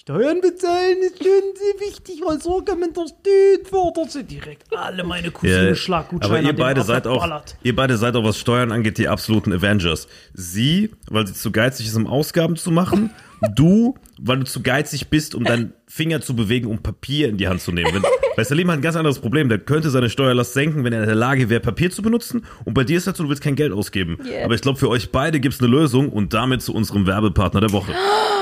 [0.08, 4.74] Steuern bezahlen ist schon sehr wichtig, weil so kann man das tut, fordert sie direkt
[4.74, 8.38] alle meine Cousine Ja, Schlaggutscheine aber ihr beide seid auch, ihr beide seid auch, was
[8.38, 10.08] Steuern angeht, die absoluten Avengers.
[10.32, 13.10] Sie, weil sie zu geizig ist, um Ausgaben zu machen.
[13.54, 17.46] du, weil du zu geizig bist, um deinen Finger zu bewegen, um Papier in die
[17.46, 17.92] Hand zu nehmen.
[17.92, 18.02] Wenn,
[18.34, 19.50] weil Salim hat ein ganz anderes Problem.
[19.50, 22.46] Der könnte seine Steuerlast senken, wenn er in der Lage wäre, Papier zu benutzen.
[22.64, 24.16] Und bei dir ist das so, du willst kein Geld ausgeben.
[24.24, 24.46] Yeah.
[24.46, 27.72] Aber ich glaube, für euch beide gibt's eine Lösung und damit zu unserem Werbepartner der
[27.72, 27.92] Woche.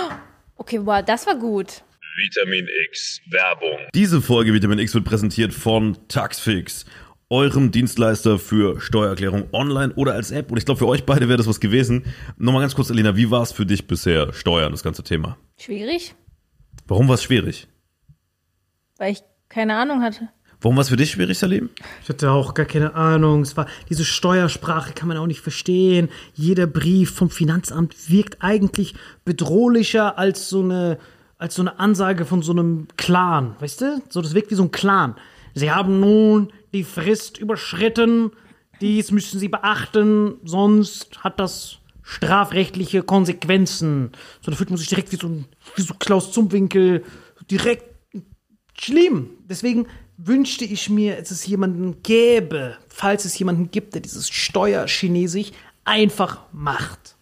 [0.57, 1.83] Okay, wow, das war gut.
[2.19, 3.79] Vitamin X Werbung.
[3.95, 6.87] Diese Folge Vitamin X wird präsentiert von Taxfix,
[7.29, 10.51] eurem Dienstleister für Steuererklärung online oder als App.
[10.51, 12.05] Und ich glaube, für euch beide wäre das was gewesen.
[12.39, 15.37] Nochmal ganz kurz, Alina, wie war es für dich bisher, Steuern, das ganze Thema?
[15.59, 16.15] Schwierig,
[16.89, 17.69] Warum war es schwierig?
[18.99, 20.31] weil ich keine Ahnung hatte.
[20.67, 21.71] Warum war es für dich schwierig, Salim?
[22.03, 23.43] Ich hatte auch gar keine Ahnung.
[23.43, 26.09] Es war, diese Steuersprache kann man auch nicht verstehen.
[26.35, 30.99] Jeder Brief vom Finanzamt wirkt eigentlich bedrohlicher als so eine,
[31.39, 33.55] als so eine Ansage von so einem Clan.
[33.61, 34.03] Weißt du?
[34.09, 35.15] So, das wirkt wie so ein Clan.
[35.55, 38.33] Sie haben nun die Frist überschritten.
[38.81, 44.11] Dies müssen Sie beachten, sonst hat das strafrechtliche Konsequenzen.
[44.41, 45.45] So, da fühlt man sich direkt wie so, ein,
[45.77, 47.05] wie so Klaus Zumwinkel,
[47.49, 47.85] direkt
[48.77, 49.31] schlimm.
[49.49, 49.87] Deswegen
[50.19, 55.53] wünschte ich mir, dass es jemanden gäbe, falls es jemanden gibt, der dieses Steuerchinesisch
[55.85, 57.17] einfach macht.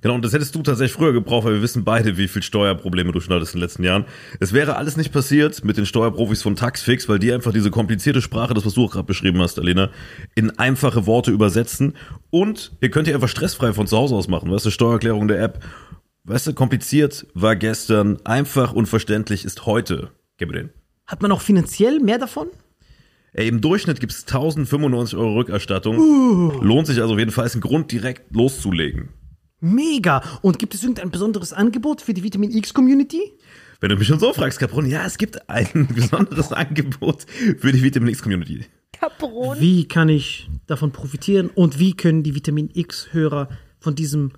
[0.00, 3.10] Genau, und das hättest du tatsächlich früher gebraucht, weil wir wissen beide, wie viel Steuerprobleme
[3.10, 4.04] du schon hattest in den letzten Jahren.
[4.38, 8.22] Es wäre alles nicht passiert mit den Steuerprofis von Taxfix, weil die einfach diese komplizierte
[8.22, 9.90] Sprache, das was du auch gerade beschrieben hast, Alena,
[10.36, 11.94] in einfache Worte übersetzen.
[12.30, 14.50] Und ihr könnt ihr einfach stressfrei von zu Hause aus machen.
[14.50, 15.64] Weißt du, Steuererklärung der App.
[16.24, 20.10] Weißt du, kompliziert war gestern, einfach und verständlich ist heute.
[20.36, 20.77] Gib mir den.
[21.08, 22.48] Hat man auch finanziell mehr davon?
[23.32, 26.62] Ey, im Durchschnitt gibt's 1095 Euro Rückerstattung.
[26.62, 29.08] Lohnt sich also auf jeden Fall, ist ein Grund, direkt loszulegen.
[29.60, 30.22] Mega.
[30.42, 33.20] Und gibt es irgendein besonderes Angebot für die Vitamin X Community?
[33.80, 37.26] Wenn du mich schon so fragst, Capron, ja, es gibt ein besonderes Angebot
[37.58, 38.66] für die Vitamin X Community.
[38.92, 39.58] Capron.
[39.58, 43.48] Wie kann ich davon profitieren und wie können die Vitamin X Hörer
[43.78, 44.32] von diesem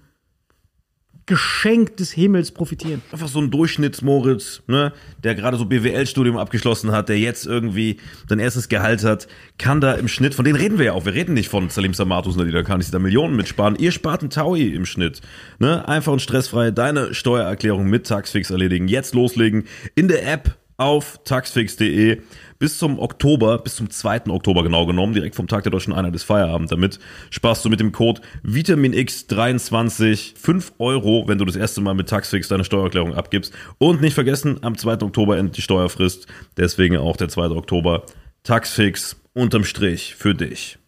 [1.30, 3.02] Geschenk des Himmels profitieren?
[3.12, 8.40] Einfach so ein Durchschnittsmoritz, ne, der gerade so BWL-Studium abgeschlossen hat, der jetzt irgendwie sein
[8.40, 11.34] erstes Gehalt hat, kann da im Schnitt, von denen reden wir ja auch, wir reden
[11.34, 13.76] nicht von Salim Samatus, ne, die da kann ich da Millionen mitsparen.
[13.76, 15.20] Ihr spart einen Taui im Schnitt,
[15.60, 21.20] ne, einfach und stressfrei deine Steuererklärung mit Taxfix erledigen, jetzt loslegen, in der App auf
[21.24, 22.22] taxfix.de
[22.60, 24.26] bis zum Oktober, bis zum 2.
[24.28, 27.00] Oktober genau genommen, direkt vom Tag der Deutschen Einheit des Feierabend damit,
[27.30, 32.48] sparst du mit dem Code VitaminX23 5 Euro, wenn du das erste Mal mit Taxfix
[32.48, 33.54] deine Steuererklärung abgibst.
[33.78, 35.00] Und nicht vergessen, am 2.
[35.00, 36.26] Oktober endet die Steuerfrist,
[36.58, 37.46] deswegen auch der 2.
[37.50, 38.04] Oktober.
[38.42, 40.78] Taxfix unterm Strich für dich.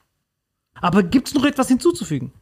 [0.75, 2.33] Aber gibt es noch etwas hinzuzufügen?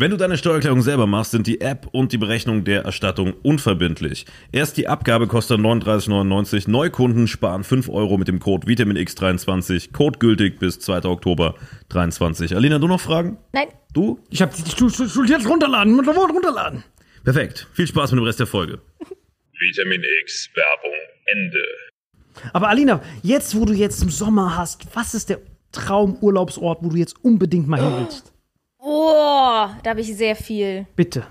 [0.00, 4.26] Wenn du deine Steuererklärung selber machst, sind die App und die Berechnung der Erstattung unverbindlich.
[4.52, 6.70] Erst die Abgabe kostet 39,99.
[6.70, 9.92] Neukunden sparen 5 Euro mit dem Code VitaminX23.
[9.92, 11.02] Code gültig bis 2.
[11.06, 11.56] Oktober
[11.88, 12.54] 23.
[12.54, 13.38] Alina, du noch Fragen?
[13.52, 14.20] Nein, Du?
[14.30, 16.84] Ich habe die Schuld Schuld jetzt runterladen, mit Wort runterladen.
[17.24, 17.66] Perfekt.
[17.72, 18.80] Viel Spaß mit dem Rest der Folge.
[19.00, 20.96] Vitamin X Werbung
[21.26, 21.64] Ende.
[22.52, 25.40] Aber Alina, jetzt wo du jetzt im Sommer hast, was ist der
[25.72, 28.32] Traumurlaubsort, wo du jetzt unbedingt mal hin willst?
[28.88, 30.86] Oh, da habe ich sehr viel.
[30.96, 31.26] Bitte.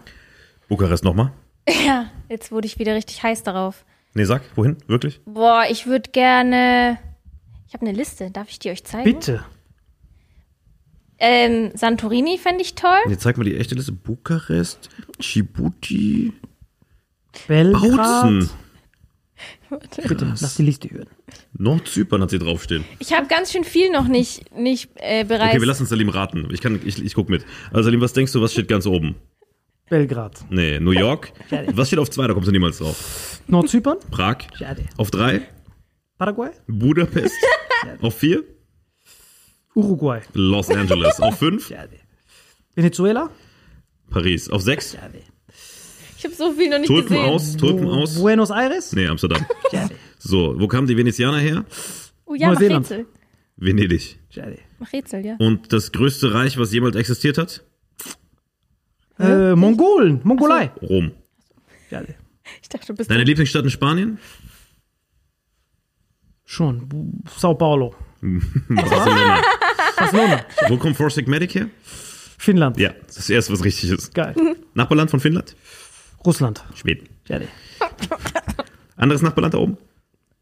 [0.67, 1.31] Bukarest nochmal?
[1.85, 3.83] Ja, jetzt wurde ich wieder richtig heiß darauf.
[4.13, 4.77] Nee, sag, wohin?
[4.87, 5.19] Wirklich?
[5.25, 6.97] Boah, ich würde gerne.
[7.67, 8.31] Ich habe eine Liste.
[8.31, 9.03] Darf ich die euch zeigen?
[9.03, 9.43] Bitte.
[11.19, 12.99] Ähm, Santorini fände ich toll.
[13.07, 13.91] Nee, zeig mal die echte Liste.
[13.91, 14.89] Bukarest,
[15.19, 16.31] Djibouti,
[17.47, 17.97] Belgrad.
[17.97, 18.49] Bautzen.
[20.07, 21.07] Bitte, lass die Liste hören.
[21.57, 22.83] Nordzypern hat sie draufstehen.
[22.99, 25.51] Ich habe ganz schön viel noch nicht, nicht äh, bereits.
[25.51, 26.47] Okay, wir lassen Salim raten.
[26.51, 27.45] Ich, kann, ich, ich guck mit.
[27.71, 29.15] Also Salim, was denkst du, was steht ganz oben?
[29.89, 30.45] Belgrad.
[30.49, 31.31] Nee, New York.
[31.73, 32.27] Was steht auf zwei?
[32.27, 33.41] Da kommst du niemals drauf.
[33.47, 33.97] Nordzypern?
[34.11, 34.37] Prag.
[34.57, 34.85] Schade.
[34.97, 35.41] Auf drei.
[36.17, 36.49] Paraguay?
[36.67, 37.35] Budapest.
[38.01, 38.43] auf vier.
[39.75, 40.21] Uruguay.
[40.33, 41.19] Los Angeles.
[41.21, 41.67] Auf fünf.
[41.67, 41.99] Schade.
[42.75, 43.29] Venezuela?
[44.09, 44.49] Paris.
[44.49, 44.93] Auf sechs.
[44.93, 45.21] Schade.
[46.27, 47.25] Habe so viel noch nicht Tulpen gesehen.
[47.25, 47.57] aus.
[47.57, 48.19] Tulpen aus.
[48.19, 48.93] Buenos Aires?
[48.93, 49.45] Nee, Amsterdam.
[50.19, 51.63] So, wo kamen die Venezianer her?
[52.25, 52.59] Oh ja, mach.
[52.59, 53.05] Rätsel.
[53.55, 54.17] Venedig.
[54.79, 55.35] Mach Rätsel, ja.
[55.37, 57.63] Und das größte Reich, was jemals existiert hat?
[59.19, 60.19] Äh, Mongolen.
[60.23, 60.71] Mongolei.
[60.81, 61.11] Rom.
[61.89, 62.15] Schade.
[62.63, 63.11] Ich dachte, du bist.
[63.11, 64.17] Deine Lieblingsstadt in Spanien?
[66.45, 67.21] Schon.
[67.37, 67.93] Sao Paulo.
[68.69, 69.41] Barcelona.
[69.97, 70.45] Barcelona.
[70.67, 71.69] Wo kommt Forsig Medic her?
[72.37, 72.77] Finnland.
[72.79, 74.13] Ja, das ist das erste, was richtig ist.
[74.13, 74.35] Geil.
[74.73, 75.55] Nachbarland von Finnland?
[76.25, 76.63] Russland.
[76.75, 77.07] Schweden.
[77.27, 77.47] Schade.
[78.95, 79.77] Anderes Nachbarland da oben?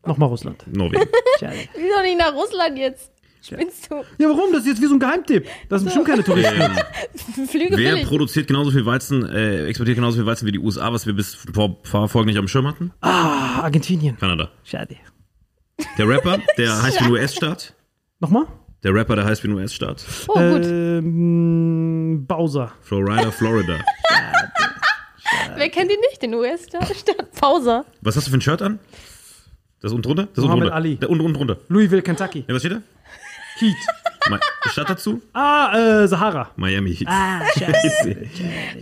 [0.06, 0.64] Nochmal Russland.
[0.72, 1.04] Norwegen.
[1.40, 1.56] Schade.
[1.76, 3.12] Wieso nicht nach Russland jetzt?
[3.42, 3.96] Spinnst du?
[4.18, 4.52] Ja, warum?
[4.52, 5.46] Das ist jetzt wie so ein Geheimtipp.
[5.70, 6.62] Das sind bestimmt keine Touristen.
[7.48, 8.08] Flüge wer billig.
[8.08, 11.36] produziert genauso viel Weizen, äh, exportiert genauso viel Weizen wie die USA, was wir bis
[11.54, 12.92] vor vor Folgen nicht am Schirm hatten?
[13.02, 14.18] Ah, Argentinien.
[14.18, 14.50] Kanada.
[14.64, 14.96] Schade.
[15.98, 17.76] Der Rapper, der heißt wie ein US-Staat.
[18.20, 18.48] Nochmal?
[18.84, 20.04] Der Rapper, der heißt wie ein US-Staat.
[20.28, 20.66] Oh, gut.
[20.66, 22.72] Ähm, Bowser.
[22.82, 23.78] Florida, Florida.
[25.56, 26.22] Wer kennt ihn nicht?
[26.22, 27.86] Den US-Staat Pauser.
[28.02, 28.80] Was hast du für ein Shirt an?
[29.82, 30.24] Das unten drunter?
[30.34, 30.76] Das unten Mohammed drunter.
[30.76, 30.96] Ali.
[30.98, 31.58] Der unten, unten drunter.
[31.68, 32.44] Louisville, Kentucky.
[32.48, 32.82] Ja, was steht da?
[33.60, 33.76] Heat.
[34.30, 34.40] Mi-
[34.72, 35.22] Stadt dazu?
[35.34, 36.52] Ah, äh, Sahara.
[36.56, 37.08] Miami Heat.
[37.08, 38.16] Ah, scheiße.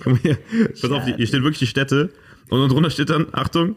[0.06, 0.38] Mal hier.
[0.82, 2.10] Pass auf, hier stehen wirklich die Städte.
[2.50, 3.76] Und unten drunter steht dann, Achtung,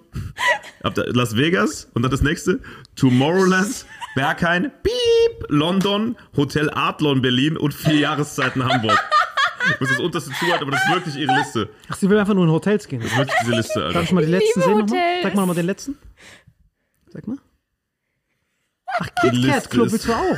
[0.82, 2.60] Las Vegas und dann das nächste,
[2.96, 3.86] Tomorrowland,
[4.16, 8.98] Berghain, Piep, London, Hotel Adlon Berlin und vier Jahreszeiten Hamburg.
[9.74, 11.68] Ich muss das unterste zuhalten, aber das ist wirklich ihre Liste.
[11.88, 13.00] Ach, sie will einfach nur in Hotels gehen.
[13.00, 14.02] Das ist wirklich diese Liste, Darf Alter.
[14.02, 15.22] ich mal die letzten liebe sehen nochmal?
[15.22, 15.98] Sag mal mal den letzten.
[17.08, 17.38] Sag mal.
[18.98, 20.36] Ach, KitKat Club ist- willst du auch?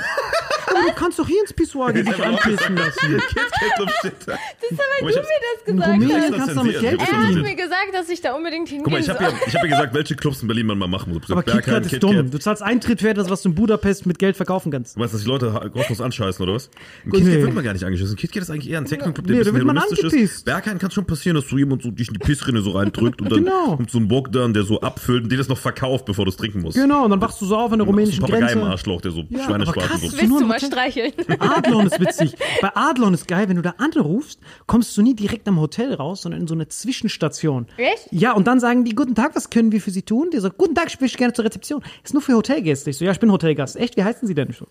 [0.70, 3.16] Oh, du kannst doch hier ins Pissoir gehen, dich anpissen lassen.
[3.18, 4.32] KitKat Club steht da.
[4.60, 6.30] Das mal, aber du hab's- mir das In gesagt Rumänien hast.
[6.30, 6.80] das kannst du damit.
[6.80, 9.30] Geld Er hat mir gesagt, dass ich da unbedingt hingehen Guck mal, ich habe ja,
[9.46, 11.30] ich hab ja gesagt, welche Clubs in Berlin man mal machen muss.
[11.30, 12.02] Aber KitKat ist KitKat.
[12.02, 12.30] dumm.
[12.30, 14.96] Du zahlst Eintritt für etwas, was du in Budapest mit Geld verkaufen kannst.
[14.96, 16.70] Du meinst, dass die Leute kostenlos anscheißen, oder was?
[17.04, 17.42] Im KitKat Nee.
[17.42, 18.16] wird man gar nicht angeschissen.
[18.16, 20.44] KitKat ist eigentlich eher ein Techno-Club, der Nee, ein da bisschen wird man hedonistisch ist.
[20.44, 23.30] Berghain kann schon passieren, dass so jemand so dich in die Pissrinne so reindrückt und
[23.32, 23.76] dann Genau.
[23.76, 26.36] kommt so ein Bogdan, der so abfüllt und dir das noch verkauft, bevor du es
[26.36, 26.76] trinken musst.
[26.76, 28.70] Genau, und dann wachst du so auf an der rumänischen Papagei im Grenze.
[28.70, 30.00] Arschloch, der so Ja, aber krass.
[30.00, 30.12] so.
[30.12, 31.12] Willst du ein mal streicheln?
[31.38, 32.34] Adlon ist witzig.
[32.60, 36.22] Bei Adlon ist geil, wenn du da anrufst, kommst du nie direkt am Hotel raus,
[36.22, 37.66] sondern in so eine Zwischenstation.
[37.76, 38.08] Echt?
[38.10, 40.30] Ja, und dann sagen die, guten Tag, was können wir für Sie tun?
[40.32, 41.82] Die so, guten Tag, ich möchte gerne zur Rezeption.
[42.02, 42.90] Ist nur für Hotelgäste.
[42.90, 43.76] Ich so, ja, ich bin Hotelgast.
[43.76, 44.50] Echt, wie heißen Sie denn?
[44.50, 44.66] Ich so,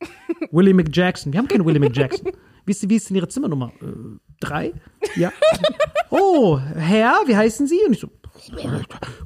[0.50, 1.32] Willie McJackson.
[1.32, 2.32] Wir haben keine Willie McJackson.
[2.64, 3.72] Wie ist, wie ist denn Ihre Zimmernummer?
[3.80, 4.72] Äh, drei?
[5.16, 5.32] Ja.
[6.10, 7.80] Oh, Herr, wie heißen Sie?
[7.86, 8.08] Und ich so,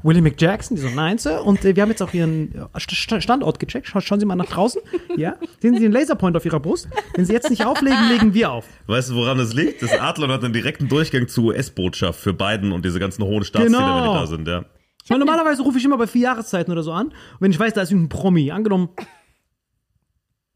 [0.02, 1.44] Willie McJackson, die so, nein, Sir.
[1.44, 3.86] Und äh, wir haben jetzt auch Ihren äh, St- St- Standort gecheckt.
[3.86, 4.80] Scha schauen Sie mal nach draußen.
[5.16, 5.36] Ja.
[5.60, 6.88] Sehen Sie den Laserpoint auf Ihrer Brust?
[7.14, 8.64] Wenn Sie jetzt nicht auflegen, legen wir auf.
[8.86, 9.82] Weißt du, woran das liegt?
[9.82, 13.76] Das Adlon hat einen direkten Durchgang zur US-Botschaft für Biden und diese ganzen hohen Staatsziele,
[13.78, 13.96] Genau.
[13.96, 14.64] wenn die da sind, ja.
[15.08, 17.06] Weil normalerweise rufe ich immer bei vier Jahreszeiten oder so an.
[17.08, 18.90] Und wenn ich weiß, da ist irgendein Promi, angenommen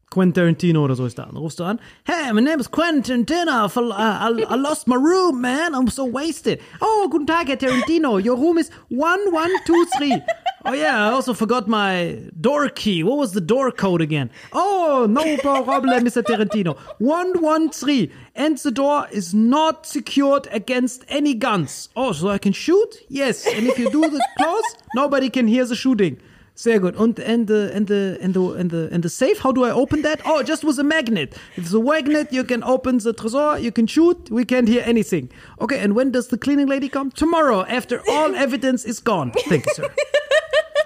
[0.09, 1.25] Quentin Tarantino oder so ist da.
[1.25, 1.79] Dann rufst du an.
[2.05, 3.67] Hey, my name is Quentin Tarantino.
[3.91, 5.75] I, I, I lost my room, man.
[5.75, 6.61] I'm so wasted.
[6.79, 8.23] Oh, guten Tag, Herr Tarantino.
[8.23, 10.21] Your room is 1123.
[10.65, 13.03] Oh yeah, I also forgot my door key.
[13.03, 14.29] What was the door code again?
[14.53, 16.23] Oh, no problem, Mr.
[16.23, 16.77] Tarantino.
[16.99, 18.11] 113.
[18.35, 21.89] And the door is not secured against any guns.
[21.95, 22.97] Oh, so I can shoot?
[23.09, 23.45] Yes.
[23.45, 26.19] And if you do the close, nobody can hear the shooting.
[26.59, 26.95] Sehr gut.
[26.97, 29.43] Und and the and the and the and the and the safe.
[29.43, 30.21] How do I open that?
[30.25, 31.35] Oh, just with a magnet.
[31.55, 33.61] If it's a magnet, you can open the tresor.
[33.61, 34.31] You can shoot.
[34.31, 35.29] We can't hear anything.
[35.61, 35.77] Okay.
[35.77, 37.11] And when does the cleaning lady come?
[37.11, 39.33] Tomorrow, after all evidence is gone.
[39.47, 39.89] Thank you, sir.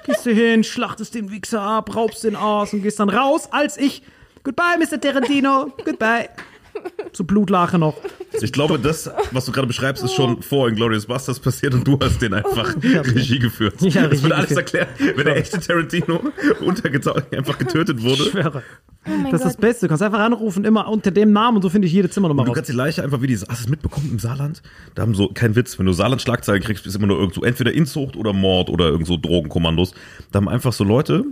[0.03, 3.77] Gehst du hin, schlachtest den Wichser ab, raubst den aus und gehst dann raus, als
[3.77, 4.01] ich.
[4.43, 4.99] Goodbye, Mr.
[4.99, 5.71] Tarantino.
[5.85, 6.27] Goodbye.
[7.13, 7.95] Zu Blutlache noch.
[8.41, 11.99] Ich glaube, das, was du gerade beschreibst, ist schon vor Inglourious Basterds passiert und du
[12.01, 13.75] hast den einfach Regie geführt.
[13.81, 14.73] Ja, das Regie wird alles geführt.
[14.73, 16.21] erklärt, wenn der echte Tarantino
[16.65, 18.23] untergetaucht, einfach getötet wurde.
[18.23, 18.63] Ich schwöre.
[19.05, 19.61] Oh Das ist das Gott.
[19.61, 19.85] Beste.
[19.85, 22.49] Du kannst einfach anrufen, immer unter dem Namen und so finde ich jede Zimmernummer Du
[22.51, 22.55] raus.
[22.55, 24.61] kannst die Leiche einfach wie die, hast du es mitbekommen im Saarland?
[24.95, 27.73] Da haben so, kein Witz, wenn du Saarland-Schlagzeilen kriegst, ist immer nur irgend so, entweder
[27.73, 29.93] Inzucht oder Mord oder irgend so Drogenkommandos.
[30.31, 31.25] Da haben einfach so Leute,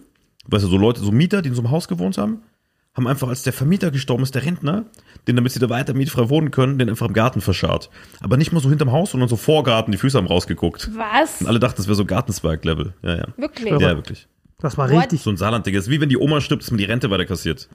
[0.48, 2.40] weißt du, so Leute, so Mieter, die in so einem Haus gewohnt haben,
[3.00, 4.86] haben einfach, als der Vermieter gestorben ist, der Rentner,
[5.28, 7.90] den, damit sie da weiter mietfrei wohnen können, den einfach im Garten verscharrt.
[8.20, 10.90] Aber nicht mal so hinterm Haus, sondern so Vorgarten, die Füße haben rausgeguckt.
[10.96, 11.42] Was?
[11.42, 12.94] Und alle dachten, das wäre so Gartenzwerg-Level.
[13.02, 13.28] Ja, ja.
[13.38, 13.72] Wirklich?
[13.72, 14.28] Ja, wirklich.
[14.62, 15.04] Das war What?
[15.04, 15.22] richtig.
[15.22, 15.74] So ein Saarland-Ding.
[15.74, 17.70] Das ist wie wenn die Oma stirbt, dass man die Rente weiter kassiert.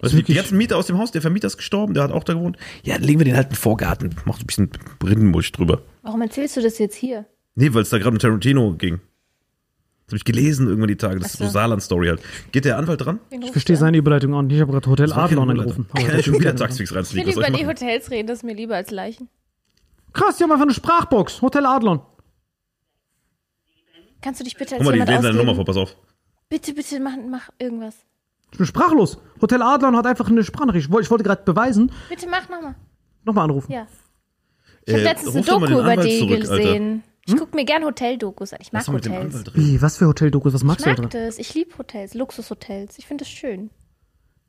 [0.00, 2.24] Weißt du, die ganzen Mieter aus dem Haus, der Vermieter ist gestorben, der hat auch
[2.24, 2.58] da gewohnt.
[2.82, 4.14] Ja, dann legen wir den halt in den Vorgarten.
[4.26, 4.70] Mach so ein bisschen
[5.02, 5.80] Rindenmulch drüber.
[6.02, 7.24] Warum erzählst du das jetzt hier?
[7.54, 9.00] Nee, weil es da gerade mit Tarantino ging.
[10.10, 11.20] Das habe ich gelesen irgendwann die Tage.
[11.20, 11.46] Das ist so.
[11.48, 12.20] Saarland-Story halt.
[12.50, 13.20] Geht der Anwalt dran?
[13.30, 14.56] Ich verstehe seine Überleitung auch nicht.
[14.56, 15.86] Ich habe gerade Hotel Adlon angerufen.
[15.96, 17.26] Ich kann ja schon wieder Taxfix Ich reinfliegen.
[17.28, 17.66] will über ich die?
[17.66, 19.28] Hotels reden, das ist mir lieber als Leichen.
[20.12, 21.40] Krass, die haben einfach eine Sprachbox.
[21.42, 22.00] Hotel Adlon.
[24.20, 25.96] Kannst du dich bitte als Guck mal, die lesen seine Nummer vor, pass auf.
[26.48, 27.94] Bitte, bitte, mach, mach irgendwas.
[28.50, 29.18] Ich bin sprachlos.
[29.40, 30.86] Hotel Adlon hat einfach eine Sprachnachricht.
[30.88, 31.92] Ich wollte, ich wollte gerade beweisen.
[32.08, 32.74] Bitte mach nochmal.
[33.24, 33.70] Nochmal anrufen.
[33.70, 33.86] Ja.
[34.86, 37.00] Ich habe Äh, letztens eine Doku über die zurück, Alter.
[37.30, 37.36] Gesehen.
[37.38, 38.58] Ich gucke mir gern Hoteldokus an.
[38.62, 39.44] Ich mag dem Hotels.
[39.54, 40.52] Wie, was für Hoteldokus?
[40.54, 41.26] Was magst Ich du mag da dran?
[41.26, 41.38] das.
[41.38, 42.98] Ich liebe Hotels, Luxushotels.
[42.98, 43.70] Ich finde das schön.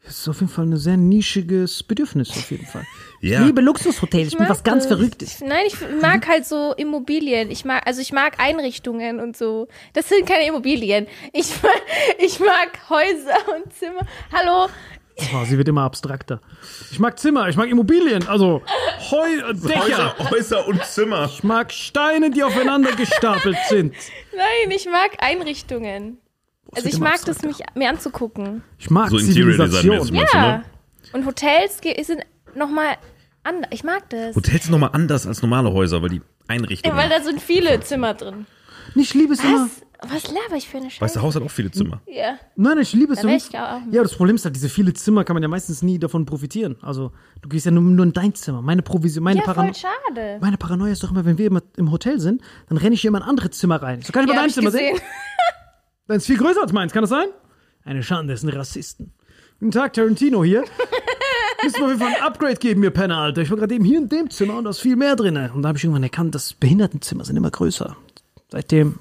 [0.04, 2.86] Das ist auf jeden Fall ein sehr nischiges Bedürfnis, auf jeden Fall.
[3.24, 3.42] Ja.
[3.42, 4.98] Ich liebe Luxushotels, ich bin mag was ganz das.
[4.98, 5.42] Verrücktes.
[5.42, 7.52] Nein, ich mag halt so Immobilien.
[7.52, 9.68] Ich mag, also ich mag Einrichtungen und so.
[9.94, 11.06] Das sind keine Immobilien.
[11.32, 11.82] Ich mag,
[12.18, 14.02] ich mag Häuser und Zimmer.
[14.34, 14.72] Hallo,
[15.34, 16.42] Oh, sie wird immer abstrakter.
[16.92, 18.62] Ich mag Zimmer, ich mag Immobilien, also
[19.12, 20.16] Heu Dächer.
[20.20, 21.26] Häuser, Häuser und Zimmer.
[21.26, 23.94] Ich mag Steine, die aufeinander gestapelt sind.
[24.36, 26.18] nein, ich mag Einrichtungen.
[26.74, 28.64] Also wird ich mag das, mich mir anzugucken.
[28.78, 30.16] Ich mag So Interior Design Zivilisation.
[30.32, 30.58] du, Ja.
[30.58, 30.64] ne?
[31.14, 32.22] Und Hotels sind
[32.56, 32.96] nochmal
[33.44, 33.70] anders.
[33.74, 34.36] Ich mag das.
[34.36, 36.98] Hotels sind nochmal anders als normale Häuser, weil die Ja, Einrichtungen.
[36.98, 38.46] weil da sind viele Zimmer drin.
[38.96, 39.66] Ich liebe es immer.
[39.66, 39.82] Was?
[40.04, 41.02] Was laber ich für eine Scheiße?
[41.02, 42.02] weißt du, Haus hat auch viele Zimmer.
[42.08, 42.40] Ja.
[42.56, 43.80] Nein, ich liebe es Da ich auch.
[43.92, 46.76] Ja, das Problem ist halt, diese viele Zimmer kann man ja meistens nie davon profitieren.
[46.82, 48.64] Also, du gehst ja nur, nur in dein Zimmer.
[48.64, 49.74] Meine Provision, meine Ja, voll Paranoia.
[49.76, 50.38] schade.
[50.42, 53.10] Meine Paranoia ist doch immer, wenn wir immer im Hotel sind, dann renne ich hier
[53.10, 54.02] immer in andere Zimmer rein.
[54.02, 54.94] So, kann ich mal Ja, hab dein ich Zimmer sehen?
[54.94, 55.08] gesehen.
[56.08, 57.28] Dein ist viel größer als meins, kann das sein?
[57.84, 59.14] Eine Schande, das sind Rassisten.
[59.60, 60.62] Guten Tag, Tarantino hier.
[61.64, 63.44] Müssen wir auf jeden Fall ein Upgrade geben, ihr Penner, Alter.
[63.44, 65.38] Ich war gerade eben hier in dem Zimmer und da ist viel mehr drin.
[65.54, 67.96] Und da habe ich irgendwann erkannt, dass Behindertenzimmer sind immer größer.
[68.50, 68.98] Seitdem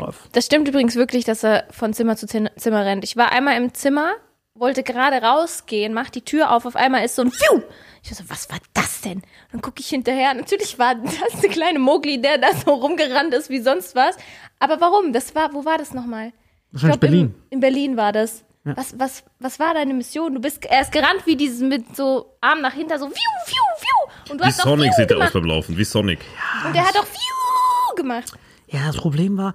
[0.00, 0.28] drauf.
[0.32, 3.04] Das stimmt übrigens wirklich, dass er von Zimmer zu Zimmer rennt.
[3.04, 4.12] Ich war einmal im Zimmer,
[4.54, 7.62] wollte gerade rausgehen, mach die Tür auf, auf einmal ist so ein Pfiuh.
[8.02, 9.22] Ich so, was war das denn?
[9.52, 10.32] Dann gucke ich hinterher.
[10.34, 14.16] Natürlich war das der kleine Mogli, der da so rumgerannt ist wie sonst was.
[14.58, 15.12] Aber warum?
[15.12, 16.28] Das war, wo war das nochmal?
[16.28, 17.34] Ich Wahrscheinlich glaub, Berlin.
[17.50, 18.44] In, in Berlin war das.
[18.62, 20.34] Was, was, was war deine Mission?
[20.34, 24.32] Du bist erst gerannt wie dieses mit so Arm nach hinten, so Pfiuh, Pfiuh, Pfiuh.
[24.32, 25.78] Und du Wie hast auch Sonic Pfiuh sieht der aus beim Laufen.
[25.78, 26.20] Wie Sonic.
[26.66, 28.32] Und der hat auch Pfiuh gemacht.
[28.68, 29.54] Ja, das Problem war,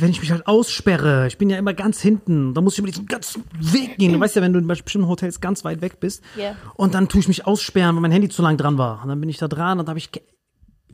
[0.00, 2.88] wenn ich mich halt aussperre, ich bin ja immer ganz hinten, da muss ich über
[2.88, 4.12] diesen ganzen Weg gehen.
[4.12, 6.22] Du weißt ja, wenn du in bestimmten Hotels ganz weit weg bist.
[6.36, 6.56] Ja.
[6.74, 9.02] Und dann tue ich mich aussperren, weil mein Handy zu lang dran war.
[9.02, 10.10] Und dann bin ich da dran und dann habe ich.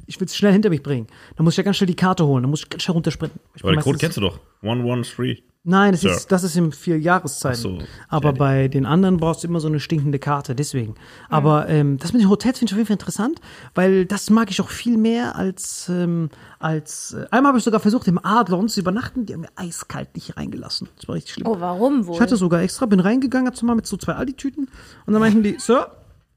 [0.08, 1.08] Ich will es schnell hinter mich bringen.
[1.34, 2.44] Dann muss ich ja ganz schnell die Karte holen.
[2.44, 3.40] Dann muss ich ganz schnell runtersprinten.
[3.56, 4.38] Ich Aber den Code kennst du doch.
[4.62, 5.42] 113.
[5.68, 6.12] Nein, das Sir.
[6.12, 7.60] ist, das ist in vier Jahreszeiten.
[7.60, 8.38] So, Aber Jenny.
[8.38, 10.94] bei den anderen brauchst du immer so eine stinkende Karte, deswegen.
[11.28, 13.40] Aber ähm, das mit den Hotels finde ich auf jeden Fall interessant,
[13.74, 17.80] weil das mag ich auch viel mehr als, ähm, als äh, einmal habe ich sogar
[17.80, 20.88] versucht, im Adlon zu übernachten, die haben mir eiskalt nicht reingelassen.
[20.96, 21.48] Das war richtig schlimm.
[21.48, 22.14] Oh, warum wohl?
[22.14, 24.68] Ich hatte sogar extra, bin reingegangen, hab so mal mit so zwei Aldi-Tüten
[25.06, 25.90] und dann meinten die, Sir,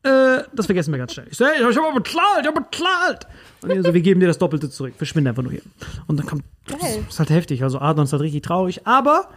[0.03, 1.27] äh, das vergessen wir ganz schnell.
[1.29, 3.27] Ich so, hey, ich hab aber bezahlt, ich hab bezahlt.
[3.61, 4.93] Und die so, wir geben dir das Doppelte zurück.
[4.97, 5.61] Verschwinde einfach nur hier.
[6.07, 7.05] Und dann kommt, das Geil.
[7.07, 7.63] ist halt heftig.
[7.63, 8.87] Also Adlon ist halt richtig traurig.
[8.87, 9.29] Aber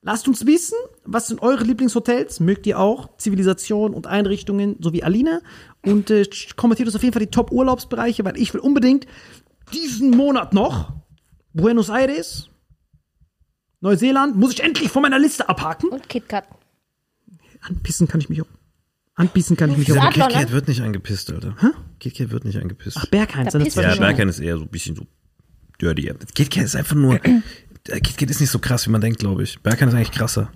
[0.00, 2.40] lasst uns wissen, was sind eure Lieblingshotels?
[2.40, 5.40] Mögt ihr auch Zivilisation und Einrichtungen, so wie Alina?
[5.84, 6.24] Und äh,
[6.56, 9.06] kommentiert uns auf jeden Fall die Top-Urlaubsbereiche, weil ich will unbedingt
[9.74, 10.92] diesen Monat noch
[11.52, 12.48] Buenos Aires,
[13.80, 15.90] Neuseeland, muss ich endlich von meiner Liste abhaken.
[15.90, 16.44] Und KitKat.
[17.60, 18.46] Anpissen kann ich mich auch.
[19.18, 19.98] Anpissen kann ich mich Ja, auch.
[19.98, 20.52] aber Adlon, KitKat ne?
[20.54, 21.54] wird nicht angepisst, Alter.
[21.98, 22.96] KitKat wird nicht angepisst.
[23.00, 23.94] Ach, Bergheim, Da ja.
[23.96, 25.06] Berghain ist eher so ein bisschen so
[25.80, 26.12] dirty.
[26.34, 27.14] KitKat ist einfach nur.
[27.24, 29.60] äh, KitKat ist nicht so krass, wie man denkt, glaube ich.
[29.60, 30.50] Berghain ist eigentlich krasser.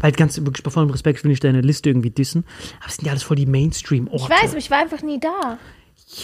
[0.00, 2.44] Weil ganz wirklich bei vollem Respekt will ich deine Liste irgendwie dissen.
[2.80, 4.32] Aber es sind ja alles voll die Mainstream-Orte.
[4.32, 5.58] Ich weiß, aber ich war einfach nie da.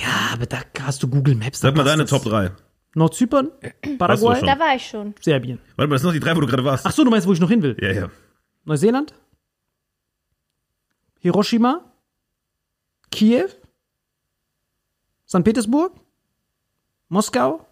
[0.00, 1.60] Ja, aber da hast du Google Maps.
[1.60, 2.10] da Sag mal deine das.
[2.10, 2.52] Top 3.
[2.96, 3.48] Nordzypern,
[3.98, 4.46] Paraguay, schon.
[4.46, 5.14] Da war ich schon.
[5.20, 5.58] Serbien.
[5.74, 6.86] Warte mal, das sind noch die drei, wo du gerade warst.
[6.86, 7.76] Ach so, du meinst, wo ich noch hin will?
[7.80, 8.10] Ja, ja.
[8.64, 9.14] Neuseeland,
[11.23, 11.83] Hiroshima,
[13.11, 13.47] Kiew,
[15.27, 15.43] St.
[15.43, 15.93] Petersburg,
[17.09, 17.65] Moskau.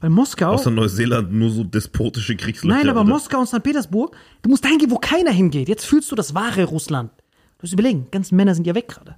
[0.00, 0.52] Weil Moskau.
[0.52, 2.76] Außer Neuseeland nur so despotische Kriegslöcher.
[2.78, 3.10] Nein, aber Alter.
[3.10, 3.62] Moskau und St.
[3.62, 5.68] Petersburg, du musst dahin gehen, wo keiner hingeht.
[5.68, 7.10] Jetzt fühlst du das wahre Russland.
[7.58, 9.16] Du musst überlegen, die ganzen Männer sind ja weg gerade.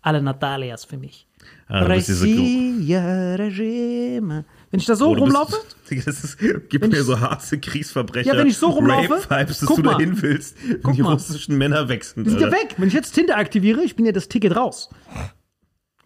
[0.00, 1.26] Alle Natalias für mich.
[1.68, 4.44] Ah, du bist diese Gro- Россия, Regime.
[4.71, 5.57] Wenn ich da so Oh, bist- rumlaufe,
[5.89, 8.33] Digga, das ist, gib Wenn mir ich- so harte Kriegsverbrecher.
[8.33, 9.91] Ja, wenn ich so rumlaufe, Rape-Vibes, dass du mal.
[9.93, 11.13] dahin willst, Guck die mal.
[11.13, 12.25] russischen Männer sind.
[12.25, 12.75] die sind ja weg.
[12.77, 14.89] Wenn ich jetzt Tinder aktiviere, ich bin ja das Ticket raus.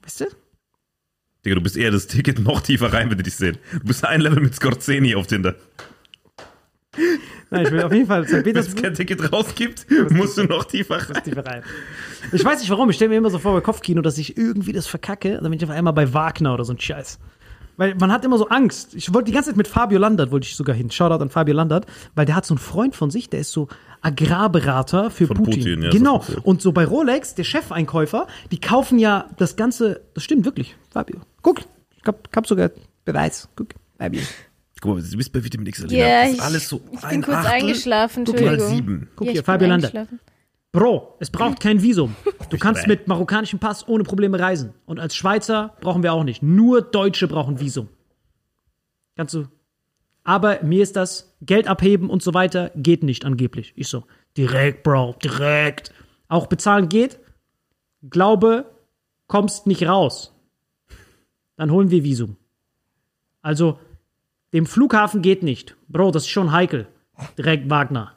[0.01, 0.25] Weißt du?
[1.45, 3.57] Digga, du bist eher das Ticket noch tiefer rein, wenn die dich sehen.
[3.71, 5.53] Du bist ein Level mit Scorzeni auf Tinder.
[7.51, 8.25] Nein, ich will auf jeden Fall.
[8.45, 11.23] Wenn es kein Ticket rausgibt, musst du noch tiefer rein.
[11.23, 11.61] tiefer rein.
[12.31, 14.71] Ich weiß nicht warum, ich stelle mir immer so vor bei Kopfkino, dass ich irgendwie
[14.71, 17.19] das verkacke, dann bin ich auf einmal bei Wagner oder so ein Scheiß.
[17.77, 18.95] Weil man hat immer so Angst.
[18.95, 20.89] Ich wollte die ganze Zeit mit Fabio Landert, wollte ich sogar hin.
[20.91, 23.67] Shoutout an Fabio Landert, weil der hat so einen Freund von sich, der ist so
[24.01, 25.53] Agrarberater für Von Putin.
[25.59, 26.23] Putin, ja, genau.
[26.29, 26.37] cool.
[26.43, 31.19] Und so bei Rolex, der Chefeinkäufer, die kaufen ja das Ganze, das stimmt wirklich, Fabio.
[31.41, 31.61] Guck,
[31.95, 32.71] ich hab, hab sogar
[33.03, 33.49] Beweis.
[33.55, 34.21] Guck, Fabio.
[34.81, 35.85] Guck mal, du bist bei Vitamin X.
[35.89, 38.75] Ja, das ist ich, alles so ich bin kurz Achtel, eingeschlafen, Guck mal, Entschuldigung.
[38.75, 39.09] sieben.
[39.15, 39.93] Guck Ja, hier, ich bin Fabio Landert.
[40.75, 42.15] Bro, es braucht kein Visum.
[42.49, 44.75] Du kannst mit marokkanischem Pass ohne Probleme reisen.
[44.85, 46.43] Und als Schweizer brauchen wir auch nicht.
[46.43, 47.89] Nur Deutsche brauchen Visum.
[49.15, 49.47] Kannst du.
[50.23, 53.73] Aber mir ist das Geld abheben und so weiter geht nicht angeblich.
[53.75, 54.03] Ich so,
[54.37, 55.91] direkt, Bro, direkt.
[56.27, 57.19] Auch bezahlen geht.
[58.09, 58.69] Glaube,
[59.27, 60.33] kommst nicht raus.
[61.55, 62.37] Dann holen wir Visum.
[63.41, 63.79] Also,
[64.53, 65.75] dem Flughafen geht nicht.
[65.87, 66.87] Bro, das ist schon heikel.
[67.37, 68.13] Direkt Wagner.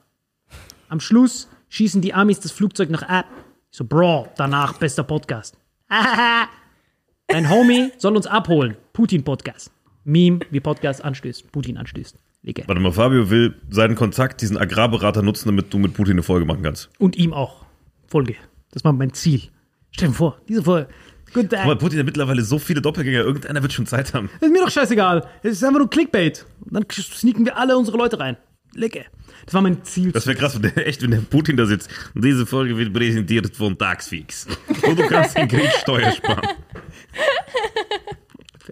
[0.88, 3.26] Am Schluss schießen die Amis das Flugzeug noch ab.
[3.70, 5.56] Ich so, Bro, danach bester Podcast.
[7.26, 8.76] Dein Homie soll uns abholen.
[8.92, 9.70] Putin-Podcast.
[10.04, 11.52] Meme, wie Podcast anstößt.
[11.52, 12.16] Putin anstößt.
[12.42, 12.64] Legge.
[12.66, 16.46] Warte mal, Fabio will seinen Kontakt, diesen Agrarberater nutzen, damit du mit Putin eine Folge
[16.46, 16.88] machen kannst.
[16.98, 17.66] Und ihm auch.
[18.06, 18.36] Folge.
[18.70, 19.42] Das war mein Ziel.
[19.90, 20.88] Stell dir vor, diese Folge.
[21.34, 21.64] Guten Tag.
[21.64, 24.30] Aber Putin hat mittlerweile so viele Doppelgänger, irgendeiner wird schon Zeit haben.
[24.40, 25.26] Ist mir doch scheißegal.
[25.42, 26.46] Es ist einfach nur Clickbait.
[26.64, 28.36] Und dann sneaken wir alle unsere Leute rein.
[28.74, 29.06] Lecke.
[29.44, 30.12] Das war mein Ziel.
[30.12, 31.90] Das wäre krass, wenn der, echt, wenn der Putin da sitzt.
[32.14, 34.46] Und diese Folge wird präsentiert von Taxfix.
[34.86, 36.46] Und du kannst den Krieg Steuer sparen.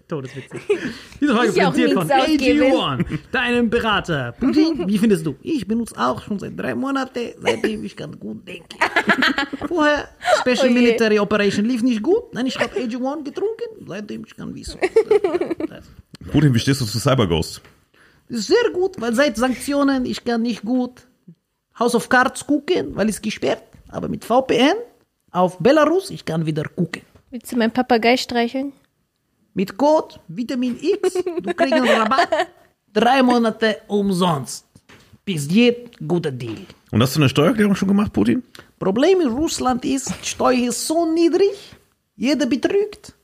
[0.09, 0.61] Todeswitzig.
[1.21, 2.63] Diese Folge präsentiert von nichts ausgeben.
[2.63, 4.33] AG1, deinem Berater.
[4.39, 5.35] Putin, wie findest du?
[5.43, 8.69] Ich benutze auch schon seit drei Monaten, seitdem ich ganz gut denke.
[9.67, 10.09] Vorher,
[10.41, 10.75] Special Oh je.
[10.75, 12.33] Military Operation lief nicht gut.
[12.35, 14.79] Nein, ich habe AG1 getrunken, seitdem ich kann wissen.
[16.31, 17.61] Putin, wie stehst du zu Cyberghost?
[18.29, 21.07] Sehr gut, weil seit Sanktionen, ich kann nicht gut
[21.79, 23.63] House of Cards gucken, weil es gesperrt.
[23.89, 24.77] Aber mit VPN
[25.31, 27.03] auf Belarus, ich kann wieder gucken.
[27.31, 28.73] Willst du meinen Papagei streicheln?
[29.55, 32.29] Mit Code Vitamin X, du kriegst einen Rabatt.
[32.93, 34.67] Drei Monate umsonst.
[35.25, 36.67] Bis jetzt, guter Deal.
[36.93, 38.43] Und hast du eine Steuererklärung schon gemacht, Putin?
[38.79, 41.75] Problem in Russland ist, die Steuer ist so niedrig,
[42.15, 43.16] jeder betrügt.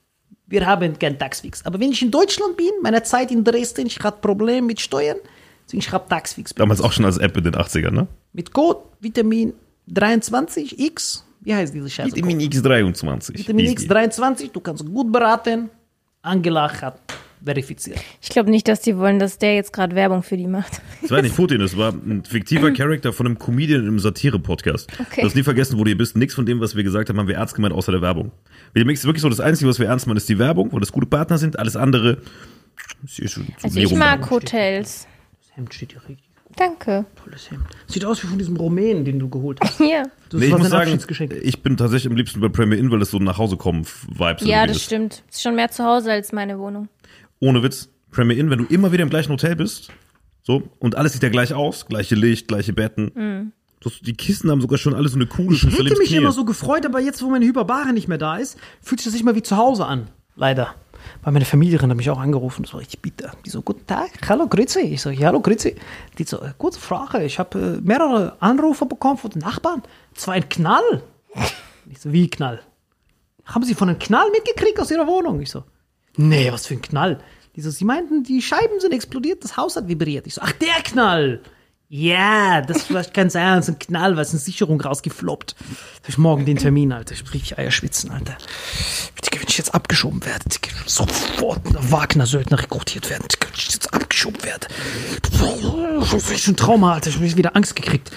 [0.53, 1.65] Wir haben kein Taxfix.
[1.65, 5.17] Aber wenn ich in Deutschland bin, meine Zeit in Dresden, ich hatte Probleme mit Steuern,
[5.65, 6.53] deswegen ich habe Taxfix.
[6.53, 8.07] Damals auch schon als App in den 80ern, ne?
[8.35, 9.55] Mit Code Vitamin
[9.87, 12.15] 23 X, wie heißt diese Scheiße?
[12.15, 13.39] Vitamin X23.
[13.39, 13.89] Vitamin Easy.
[13.89, 15.71] X23, du kannst gut beraten.
[16.21, 17.01] Angela hat
[17.45, 17.99] verifiziert.
[18.21, 20.81] Ich glaube nicht, dass die wollen, dass der jetzt gerade Werbung für die macht.
[21.01, 24.91] Das war nicht Putin, das war ein fiktiver Charakter von einem Comedian im Satire-Podcast.
[24.99, 25.21] Okay.
[25.23, 26.17] Du hast nie vergessen, wo du hier bist.
[26.17, 28.33] Nichts von dem, was wir gesagt haben, haben wir ernst gemeint, außer der Werbung.
[28.73, 30.93] Wir ist wirklich so, das Einzige, was wir ernst meinen, ist die Werbung, weil das
[30.93, 31.59] gute Partner sind.
[31.59, 32.19] Alles andere
[33.17, 35.07] ist schon Also ich mag Hotels.
[35.41, 36.33] Das Hemd steht hier richtig.
[36.57, 37.07] Danke.
[37.23, 37.65] Tolles Hemd.
[37.87, 39.81] Sieht aus wie von diesem Rumänen, den du geholt hast.
[39.93, 40.05] Ja.
[40.29, 40.99] Das Nee, ich muss sagen,
[41.43, 43.87] ich bin tatsächlich am liebsten bei Premier Inn, weil das so ein nach Hause kommen
[44.09, 44.85] Vibes Ja, das ist.
[44.85, 45.23] stimmt.
[45.31, 46.89] Ist schon mehr zu Hause als meine Wohnung.
[47.43, 47.89] Ohne Witz.
[48.13, 49.91] Premier Inn, wenn du immer wieder im gleichen Hotel bist,
[50.43, 53.11] so, und alles sieht ja gleich aus, gleiche Licht, gleiche Betten.
[53.15, 53.53] Mhm.
[53.81, 56.45] Das, die Kisten haben sogar schon alle so eine coole Ich hätte mich immer so
[56.45, 59.35] gefreut, aber jetzt, wo meine Hyperbare nicht mehr da ist, fühlt sich das nicht mehr
[59.35, 60.09] wie zu Hause an.
[60.37, 60.75] Leider.
[61.23, 63.33] Weil meine Familie hat mich auch angerufen, das war richtig bitter.
[63.45, 64.81] Die so, guten Tag, hallo, grüezi.
[64.81, 65.75] Ich so, ja, hallo, grüezi.
[66.19, 69.83] Die so, äh, kurze Frage, ich habe äh, mehrere Anrufe bekommen von den Nachbarn.
[70.15, 71.03] Es war ein Knall.
[71.91, 72.61] Ich so, wie Knall?
[73.45, 75.41] Haben Sie von einem Knall mitgekriegt aus Ihrer Wohnung?
[75.41, 75.65] Ich so,
[76.17, 77.19] nee, was für ein Knall?
[77.57, 80.27] Die so, Sie meinten, die Scheiben sind explodiert, das Haus hat vibriert.
[80.27, 81.43] Ich so, ach, der Knall.
[81.95, 85.55] Ja, das war ganz ernst, ein Knall, weil es eine Sicherung rausgefloppt.
[86.01, 87.13] Hab ich morgen den Termin, Alter.
[87.13, 88.39] Ich richtig Eierschwitzen, Alter.
[89.23, 91.61] Digga, wenn ich jetzt abgeschoben werde, Digga, sofort
[91.91, 93.27] Wagner-Söldner rekrutiert werden.
[93.31, 94.69] Digga, wenn ich jetzt abgeschoben werde.
[96.01, 97.11] Das ist schon ein Trauma, Alter.
[97.11, 98.11] Ich hab wieder Angst gekriegt.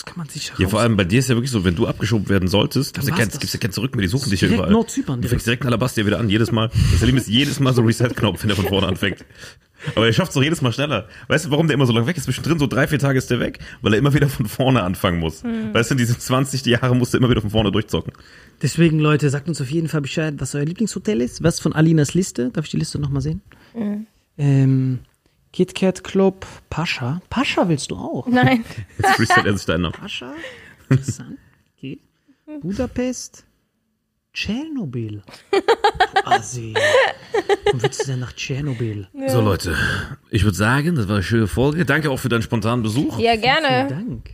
[0.00, 1.86] Das kann man sich Ja, vor allem bei dir ist ja wirklich so, wenn du
[1.86, 3.38] abgeschoben werden solltest, gibt's ja, kein, das.
[3.38, 4.72] gibt's ja kein Zurück mehr, die suchen dich ja Direkt überall.
[4.72, 6.70] Nordzypern Du fängst direkt Alabastia wieder an, jedes Mal.
[6.92, 9.26] Das Leben ist jedes Mal so Reset-Knopf, wenn er von vorne anfängt.
[9.94, 11.06] Aber er schafft es doch jedes Mal schneller.
[11.28, 12.24] Weißt du, warum der immer so lange weg ist?
[12.24, 15.18] Zwischendrin so drei, vier Tage ist der weg, weil er immer wieder von vorne anfangen
[15.18, 15.44] muss.
[15.44, 18.14] Weißt du, in diesen 20 Jahre musst du immer wieder von vorne durchzocken.
[18.62, 21.42] Deswegen, Leute, sagt uns auf jeden Fall Bescheid, was euer Lieblingshotel ist.
[21.42, 22.50] Was von Alinas Liste?
[22.54, 23.42] Darf ich die Liste nochmal sehen?
[24.38, 25.00] Ähm,
[25.52, 27.20] KitKat Club, Pascha.
[27.28, 28.26] Pascha willst du auch?
[28.26, 28.64] Nein.
[28.98, 29.94] Jetzt freestylt er sich deinen Namen.
[29.94, 30.32] Pascha?
[30.88, 31.38] Interessant.
[31.76, 31.98] Okay.
[32.60, 33.44] Budapest.
[34.32, 35.22] Tschernobyl.
[35.50, 35.60] Du
[36.24, 36.74] Assi.
[37.64, 39.08] Warum willst du denn nach Tschernobyl?
[39.26, 39.76] So, Leute,
[40.30, 41.84] ich würde sagen, das war eine schöne Folge.
[41.84, 43.18] Danke auch für deinen spontanen Besuch.
[43.18, 43.88] Ja, Vielen gerne.
[43.88, 44.30] Dank.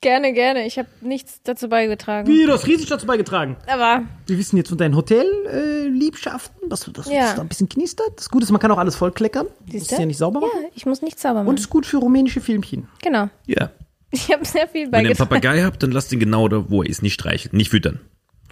[0.00, 0.64] Gerne, gerne.
[0.66, 2.28] Ich habe nichts dazu beigetragen.
[2.28, 3.56] Wie, du hast riesig dazu beigetragen.
[3.66, 7.20] Aber Wir wissen jetzt von deinen Hotel-Liebschaften, dass, dass Ja.
[7.22, 8.10] das da ein bisschen knistert.
[8.16, 9.46] Das Gute ist, man kann auch alles vollkleckern.
[9.66, 10.02] Das ist Siehste?
[10.02, 10.50] ja nicht sauber machen.
[10.62, 11.48] ja, ich muss nichts sauber machen.
[11.48, 12.88] Und ist gut für rumänische Filmchen.
[13.02, 13.28] genau.
[13.46, 13.70] Ja.
[14.10, 15.28] Ich habe sehr viel Wenn ihr einen beigetragen.
[15.28, 17.02] Papagei habt, dann lasst ihn genau da, wo er ist.
[17.02, 18.00] Nicht streicheln, nicht füttern.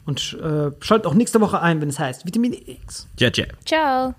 [0.04, 3.08] Und äh, schaltet auch nächste Woche ein, wenn es heißt Vitamin X.
[3.16, 3.46] Tja, tja.
[3.64, 4.14] Ciao.